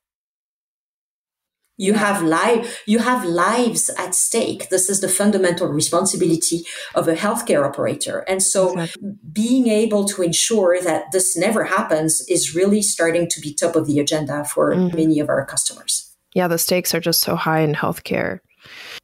You 1.77 1.93
have 1.93 2.21
life, 2.21 2.83
you 2.85 2.99
have 2.99 3.23
lives 3.23 3.89
at 3.97 4.13
stake. 4.13 4.67
This 4.67 4.89
is 4.89 4.99
the 4.99 5.07
fundamental 5.07 5.67
responsibility 5.67 6.65
of 6.93 7.07
a 7.07 7.15
healthcare 7.15 7.65
operator. 7.65 8.19
And 8.27 8.43
so 8.43 8.73
exactly. 8.73 9.11
being 9.31 9.67
able 9.67 10.03
to 10.09 10.21
ensure 10.21 10.81
that 10.81 11.13
this 11.13 11.37
never 11.37 11.63
happens 11.63 12.21
is 12.27 12.53
really 12.53 12.81
starting 12.81 13.29
to 13.29 13.39
be 13.39 13.53
top 13.53 13.77
of 13.77 13.87
the 13.87 13.97
agenda 13.99 14.43
for 14.43 14.75
mm-hmm. 14.75 14.95
many 14.95 15.19
of 15.21 15.29
our 15.29 15.45
customers. 15.45 16.13
Yeah, 16.35 16.49
the 16.49 16.57
stakes 16.57 16.93
are 16.93 16.99
just 16.99 17.21
so 17.21 17.37
high 17.37 17.61
in 17.61 17.73
healthcare. 17.73 18.39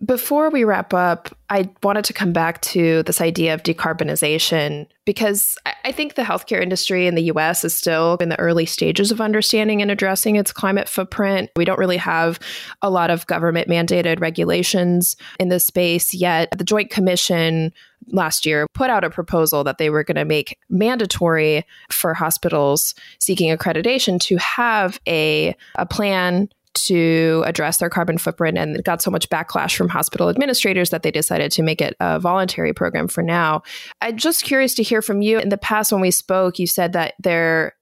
Before 0.04 0.50
we 0.50 0.64
wrap 0.64 0.94
up, 0.94 1.30
I 1.50 1.70
wanted 1.84 2.06
to 2.06 2.14
come 2.14 2.34
back 2.34 2.62
to 2.62 3.04
this 3.04 3.22
idea 3.22 3.54
of 3.54 3.64
decarbonization 3.64 4.88
because 5.06 5.58
I 5.86 5.92
think 5.92 6.16
the 6.16 6.24
healthcare 6.24 6.62
industry 6.62 7.08
in 7.08 7.16
the 7.16 7.24
US 7.24 7.64
is 7.64 7.78
still 7.78 8.18
in 8.20 8.30
the 8.30 8.40
early 8.40 8.66
stages 8.66 9.12
of 9.12 9.22
understanding 9.22 9.82
and 9.82 9.90
addressing 9.90 10.36
its 10.36 10.52
climate 10.52 10.90
footprint. 10.90 11.50
We 11.56 11.66
don't 11.66 11.80
really 11.80 11.98
have 11.98 12.40
a 12.82 12.90
lot 12.90 13.10
of 13.10 13.28
government 13.28 13.70
mandated 13.70 14.20
regulations 14.20 15.16
in 15.40 15.50
this 15.50 15.66
space 15.66 16.14
yet. 16.14 16.50
The 16.58 16.64
Joint 16.64 16.90
Commission 16.90 17.72
last 18.08 18.46
year 18.46 18.68
put 18.74 18.90
out 18.90 19.04
a 19.04 19.10
proposal 19.10 19.64
that 19.64 19.78
they 19.78 19.90
were 19.90 20.04
going 20.04 20.16
to 20.16 20.26
make 20.26 20.60
mandatory 20.70 21.66
for 21.90 22.14
hospitals 22.14 22.96
seeking 23.20 23.56
accreditation 23.56 24.20
to 24.22 24.36
have 24.38 25.00
a, 25.08 25.56
a 25.76 25.86
plan 25.86 26.50
to 26.76 27.44
address 27.46 27.78
their 27.78 27.90
carbon 27.90 28.18
footprint 28.18 28.58
and 28.58 28.84
got 28.84 29.02
so 29.02 29.10
much 29.10 29.30
backlash 29.30 29.76
from 29.76 29.90
hospital 29.90 30.30
administrators 30.30 30.92
that 30.92 31.04
they 31.04 31.12
decided 31.12 31.52
to 31.54 31.64
make 31.64 31.82
it 31.82 31.96
a 32.00 32.20
voluntary 32.20 32.74
program 32.74 33.08
for 33.08 33.24
now. 33.24 33.64
I'm 34.02 34.18
just 34.18 34.44
curious 34.44 34.74
to 34.76 34.84
hear 34.84 35.02
from 35.02 35.22
you. 35.22 35.40
In 35.40 35.50
the 35.50 35.58
past, 35.58 35.92
when 35.92 36.02
we 36.02 36.12
spoke, 36.12 36.60
you 36.60 36.68
said 36.68 36.94
that 36.94 37.16
there 37.20 37.74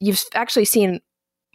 you've 0.00 0.24
actually 0.34 0.64
seen 0.64 1.00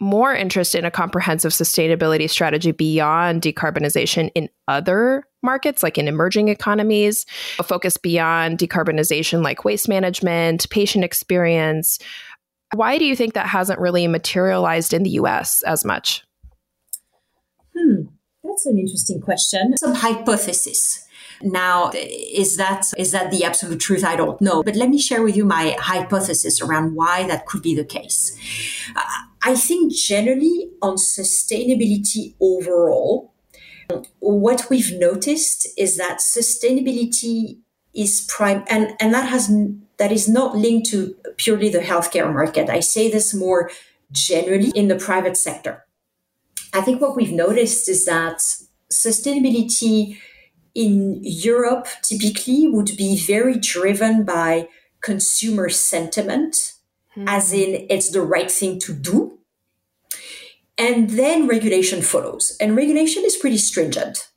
more 0.00 0.34
interest 0.34 0.74
in 0.74 0.84
a 0.84 0.90
comprehensive 0.90 1.52
sustainability 1.52 2.28
strategy 2.28 2.72
beyond 2.72 3.42
decarbonization 3.42 4.30
in 4.34 4.48
other 4.66 5.24
markets, 5.42 5.82
like 5.82 5.96
in 5.98 6.08
emerging 6.08 6.48
economies, 6.48 7.26
a 7.58 7.62
focus 7.62 7.96
beyond 7.96 8.58
decarbonization, 8.58 9.42
like 9.42 9.64
waste 9.64 9.88
management, 9.88 10.68
patient 10.70 11.04
experience. 11.04 11.98
Why 12.74 12.98
do 12.98 13.04
you 13.04 13.14
think 13.14 13.34
that 13.34 13.46
hasn't 13.46 13.78
really 13.78 14.08
materialized 14.08 14.92
in 14.92 15.04
the 15.04 15.10
US 15.10 15.62
as 15.62 15.84
much? 15.84 16.24
Hmm, 17.76 18.02
that's 18.42 18.66
an 18.66 18.78
interesting 18.78 19.20
question. 19.20 19.76
Some 19.76 19.94
hypothesis. 19.94 21.06
Now, 21.42 21.90
is 21.94 22.56
that 22.56 22.86
is 22.96 23.10
that 23.12 23.30
the 23.30 23.44
absolute 23.44 23.80
truth? 23.80 24.04
I 24.04 24.16
don't 24.16 24.40
know. 24.40 24.62
But 24.62 24.76
let 24.76 24.88
me 24.88 24.98
share 24.98 25.22
with 25.22 25.36
you 25.36 25.44
my 25.44 25.76
hypothesis 25.78 26.60
around 26.62 26.94
why 26.94 27.26
that 27.26 27.46
could 27.46 27.62
be 27.62 27.74
the 27.74 27.84
case. 27.84 28.36
Uh, 28.94 29.02
I 29.42 29.54
think 29.56 29.92
generally 29.92 30.70
on 30.80 30.96
sustainability 30.96 32.34
overall, 32.40 33.34
what 34.20 34.66
we've 34.70 34.92
noticed 34.98 35.68
is 35.76 35.96
that 35.96 36.18
sustainability 36.18 37.58
is 37.94 38.26
prime 38.28 38.64
and, 38.68 38.94
and 39.00 39.12
that 39.12 39.28
has 39.28 39.52
that 39.98 40.10
is 40.10 40.28
not 40.28 40.56
linked 40.56 40.88
to 40.90 41.14
purely 41.36 41.68
the 41.68 41.78
healthcare 41.78 42.32
market. 42.32 42.68
I 42.68 42.80
say 42.80 43.10
this 43.10 43.34
more 43.34 43.70
generally 44.10 44.70
in 44.74 44.88
the 44.88 44.96
private 44.96 45.36
sector. 45.36 45.84
I 46.74 46.80
think 46.82 47.00
what 47.00 47.16
we've 47.16 47.32
noticed 47.32 47.88
is 47.88 48.04
that 48.04 48.38
sustainability 48.92 50.18
in 50.74 51.20
Europe 51.22 51.86
typically 52.02 52.68
would 52.68 52.96
be 52.96 53.16
very 53.16 53.56
driven 53.58 54.24
by 54.24 54.68
consumer 55.00 55.68
sentiment, 55.68 56.72
mm-hmm. 57.16 57.28
as 57.28 57.52
in 57.52 57.86
it's 57.88 58.10
the 58.10 58.22
right 58.22 58.50
thing 58.50 58.80
to 58.80 58.92
do. 58.92 59.38
And 60.76 61.10
then 61.10 61.46
regulation 61.46 62.02
follows. 62.02 62.56
And 62.60 62.76
regulation 62.76 63.22
is 63.24 63.36
pretty 63.36 63.58
stringent. 63.58 64.28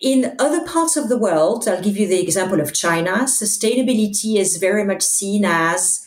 In 0.00 0.36
other 0.38 0.64
parts 0.64 0.96
of 0.96 1.08
the 1.08 1.18
world, 1.18 1.68
I'll 1.68 1.82
give 1.82 1.96
you 1.96 2.06
the 2.06 2.22
example 2.22 2.60
of 2.60 2.72
China, 2.72 3.24
sustainability 3.24 4.36
is 4.36 4.56
very 4.56 4.84
much 4.84 5.02
seen 5.02 5.44
as 5.44 6.06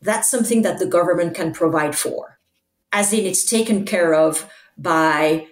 that's 0.00 0.28
something 0.28 0.62
that 0.62 0.78
the 0.80 0.86
government 0.86 1.34
can 1.34 1.52
provide 1.52 1.94
for, 1.94 2.40
as 2.92 3.12
in 3.12 3.26
it's 3.26 3.44
taken 3.44 3.84
care 3.84 4.14
of 4.14 4.48
by 4.76 5.46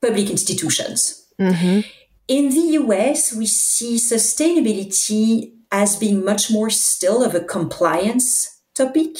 public 0.00 0.30
institutions. 0.30 1.26
Mm-hmm. 1.40 1.80
In 2.28 2.48
the 2.50 2.78
US, 2.82 3.34
we 3.34 3.46
see 3.46 3.96
sustainability 3.96 5.52
as 5.70 5.96
being 5.96 6.24
much 6.24 6.50
more 6.50 6.70
still 6.70 7.22
of 7.24 7.34
a 7.34 7.40
compliance 7.40 8.60
topic, 8.74 9.16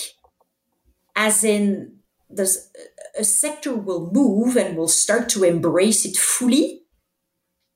as 1.16 1.44
in 1.44 1.96
there's 2.30 2.70
a 3.18 3.24
sector 3.24 3.74
will 3.74 4.10
move 4.12 4.56
and 4.56 4.76
will 4.76 4.88
start 4.88 5.28
to 5.30 5.44
embrace 5.44 6.04
it 6.04 6.16
fully 6.16 6.82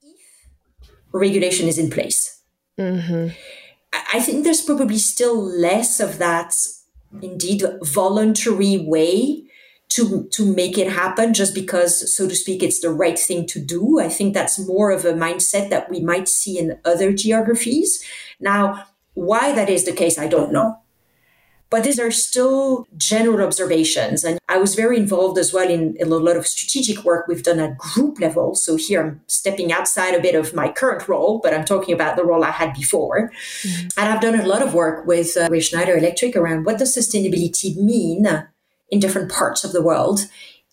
if 0.03 0.17
regulation 1.13 1.69
is 1.69 1.79
in 1.79 1.91
place. 1.91 2.43
Mm-hmm. 2.79 3.29
I 4.13 4.21
think 4.21 4.45
there's 4.45 4.63
probably 4.63 4.99
still 4.99 5.37
less 5.37 6.01
of 6.01 6.19
that, 6.19 6.55
indeed, 7.23 7.65
voluntary 7.83 8.79
way 8.79 9.45
to 9.89 10.29
to 10.33 10.45
make 10.45 10.77
it 10.77 10.91
happen 10.91 11.33
just 11.33 11.55
because 11.55 12.15
so 12.15 12.29
to 12.29 12.35
speak 12.35 12.61
it's 12.63 12.81
the 12.81 12.91
right 12.91 13.19
thing 13.19 13.47
to 13.47 13.61
do. 13.61 14.01
I 14.01 14.09
think 14.09 14.35
that's 14.35 14.59
more 14.59 14.91
of 14.91 15.05
a 15.05 15.13
mindset 15.13 15.71
that 15.71 15.89
we 15.89 16.01
might 16.01 16.29
see 16.29 16.59
in 16.59 16.79
other 16.85 17.13
geographies. 17.13 18.03
Now 18.41 18.87
why 19.17 19.51
that 19.53 19.71
is 19.71 19.85
the 19.85 19.93
case 19.93 20.19
i 20.19 20.29
don't 20.29 20.53
know 20.53 20.79
but 21.69 21.85
these 21.85 21.99
are 21.99 22.11
still 22.11 22.87
general 22.97 23.45
observations. 23.45 24.25
And 24.25 24.39
I 24.49 24.59
was 24.59 24.75
very 24.75 24.97
involved 24.97 25.39
as 25.39 25.53
well 25.53 25.69
in, 25.69 25.97
a 26.01 26.07
lot 26.07 26.37
of 26.37 26.47
strategic 26.47 27.05
work 27.05 27.27
we've 27.27 27.43
done 27.43 27.59
at 27.59 27.77
group 27.77 28.21
level. 28.21 28.55
So 28.55 28.77
here 28.77 29.03
I'm 29.03 29.21
stepping 29.27 29.73
outside 29.73 30.15
a 30.15 30.21
bit 30.21 30.35
of 30.35 30.55
my 30.55 30.71
current 30.71 31.09
role, 31.09 31.41
but 31.43 31.53
I'm 31.53 31.65
talking 31.65 31.95
about 31.95 32.17
the 32.17 32.25
role 32.25 32.45
I 32.45 32.51
had 32.51 32.73
before. 32.73 33.33
Mm-hmm. 33.63 33.89
And 33.99 34.09
I've 34.09 34.21
done 34.21 34.39
a 34.39 34.47
lot 34.47 34.63
of 34.63 34.75
work 34.75 35.07
with, 35.07 35.37
uh, 35.37 35.49
with 35.51 35.65
Schneider 35.65 35.97
Electric 35.97 36.37
around 36.37 36.65
what 36.65 36.79
does 36.79 36.97
sustainability 36.97 37.77
mean 37.77 38.27
in 38.91 39.01
different 39.01 39.31
parts 39.31 39.65
of 39.65 39.73
the 39.73 39.83
world. 39.83 40.21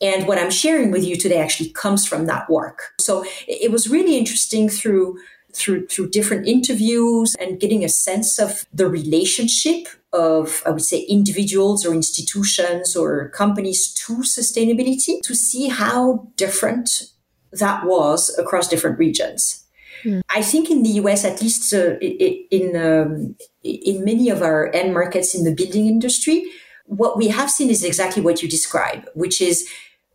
And 0.01 0.27
what 0.27 0.37
I'm 0.37 0.51
sharing 0.51 0.91
with 0.91 1.03
you 1.03 1.15
today 1.15 1.39
actually 1.39 1.69
comes 1.69 2.05
from 2.05 2.25
that 2.25 2.49
work. 2.49 2.93
So 2.99 3.25
it 3.47 3.71
was 3.71 3.89
really 3.89 4.17
interesting 4.17 4.69
through 4.69 5.17
through 5.53 5.87
through 5.87 6.09
different 6.09 6.47
interviews 6.47 7.35
and 7.39 7.59
getting 7.59 7.83
a 7.83 7.89
sense 7.89 8.39
of 8.39 8.65
the 8.73 8.87
relationship 8.87 9.87
of, 10.11 10.61
I 10.65 10.69
would 10.69 10.83
say, 10.83 11.01
individuals 11.01 11.85
or 11.85 11.93
institutions 11.93 12.95
or 12.95 13.29
companies 13.29 13.91
to 13.93 14.17
sustainability 14.17 15.21
to 15.23 15.35
see 15.35 15.67
how 15.69 16.27
different 16.35 17.11
that 17.51 17.85
was 17.85 18.35
across 18.37 18.67
different 18.67 18.99
regions. 18.99 19.65
Mm. 20.03 20.21
I 20.29 20.41
think 20.41 20.69
in 20.69 20.83
the 20.83 20.89
US, 21.01 21.23
at 21.23 21.41
least 21.41 21.73
uh, 21.73 21.97
in 21.99 22.75
um, 22.75 23.35
in 23.63 24.03
many 24.03 24.29
of 24.29 24.41
our 24.41 24.71
end 24.73 24.93
markets 24.93 25.33
in 25.33 25.43
the 25.43 25.53
building 25.53 25.87
industry, 25.87 26.45
what 26.85 27.17
we 27.17 27.29
have 27.29 27.49
seen 27.49 27.69
is 27.69 27.83
exactly 27.83 28.21
what 28.21 28.41
you 28.41 28.49
describe, 28.49 29.07
which 29.13 29.41
is 29.41 29.67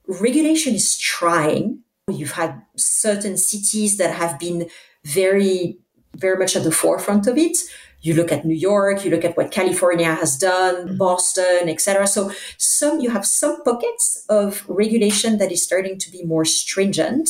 regulation 0.06 0.74
is 0.74 0.96
trying. 0.96 1.80
You've 2.10 2.32
had 2.32 2.62
certain 2.76 3.36
cities 3.36 3.98
that 3.98 4.14
have 4.14 4.38
been 4.38 4.68
very, 5.04 5.78
very 6.16 6.38
much 6.38 6.56
at 6.56 6.64
the 6.64 6.72
forefront 6.72 7.26
of 7.26 7.36
it 7.38 7.56
you 8.00 8.14
look 8.14 8.30
at 8.30 8.44
New 8.44 8.54
York, 8.54 9.04
you 9.04 9.10
look 9.10 9.24
at 9.24 9.36
what 9.36 9.50
California 9.50 10.14
has 10.14 10.36
done, 10.36 10.86
mm-hmm. 10.86 10.96
Boston, 10.96 11.68
etc. 11.68 12.06
So 12.06 12.32
some 12.56 13.00
you 13.00 13.10
have 13.10 13.26
some 13.26 13.62
pockets 13.64 14.24
of 14.28 14.64
regulation 14.68 15.38
that 15.38 15.50
is 15.50 15.62
starting 15.62 15.98
to 15.98 16.10
be 16.10 16.24
more 16.24 16.44
stringent 16.44 17.28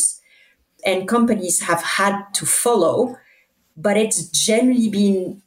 and 0.84 1.08
companies 1.08 1.62
have 1.62 1.82
had 1.82 2.22
to 2.34 2.46
follow, 2.46 3.16
but 3.76 3.96
it's 3.96 4.28
generally 4.28 4.88
been 4.88 5.42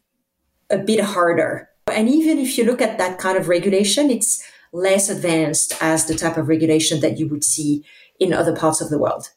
a 0.69 0.77
bit 0.77 0.99
harder. 0.99 1.69
And 1.91 2.09
even 2.09 2.37
if 2.37 2.57
you 2.57 2.65
look 2.65 2.81
at 2.81 2.97
that 2.97 3.17
kind 3.19 3.37
of 3.37 3.47
regulation, 3.47 4.09
it's 4.09 4.43
less 4.73 5.09
advanced 5.09 5.73
as 5.81 6.05
the 6.05 6.15
type 6.15 6.37
of 6.37 6.47
regulation 6.47 7.01
that 7.01 7.17
you 7.17 7.27
would 7.27 7.43
see 7.43 7.83
in 8.19 8.33
other 8.33 8.55
parts 8.55 8.81
of 8.81 8.89
the 8.89 8.97
world. 8.97 9.29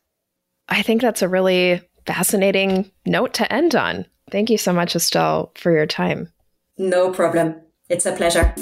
I 0.69 0.83
think 0.83 1.03
that's 1.03 1.23
a 1.23 1.29
really 1.29 1.81
fascinating 2.07 2.91
note 3.07 3.35
to 3.35 3.53
end 3.53 3.75
on. 3.75 4.07
Thank 4.31 4.51
you 4.51 4.59
so 4.59 4.73
much, 4.73 4.97
Estelle, 4.97 5.53
for 5.55 5.73
your 5.73 5.87
time. 5.87 6.33
No 6.79 7.11
problem. 7.11 7.57
It's 7.89 8.07
a 8.07 8.13
pleasure. 8.13 8.55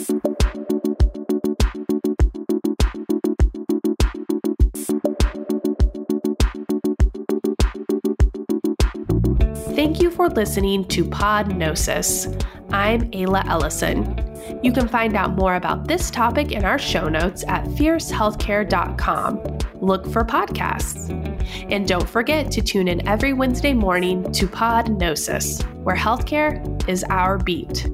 Thank 9.75 10.03
you 10.03 10.11
for 10.11 10.29
listening 10.29 10.85
to 10.89 11.05
Podnosis. 11.05 12.29
I'm 12.71 13.11
Ayla 13.13 13.47
Ellison. 13.47 14.19
You 14.63 14.73
can 14.73 14.89
find 14.89 15.17
out 15.17 15.35
more 15.35 15.55
about 15.55 15.89
this 15.89 16.11
topic 16.11 16.53
in 16.53 16.65
our 16.65 16.79
show 16.79 17.09
notes 17.09 17.45
at 17.49 17.65
fiercehealthcare.com. 17.65 19.59
Look 19.81 20.07
for 20.09 20.25
podcasts. 20.25 21.32
And 21.71 21.87
don't 21.87 22.09
forget 22.09 22.51
to 22.53 22.63
tune 22.63 22.89
in 22.89 23.07
every 23.09 23.33
Wednesday 23.33 23.75
morning 23.75 24.31
to 24.33 24.47
Podnosis, 24.47 25.63
where 25.83 25.97
healthcare 25.97 26.89
is 26.89 27.05
our 27.05 27.39
beat. 27.39 27.89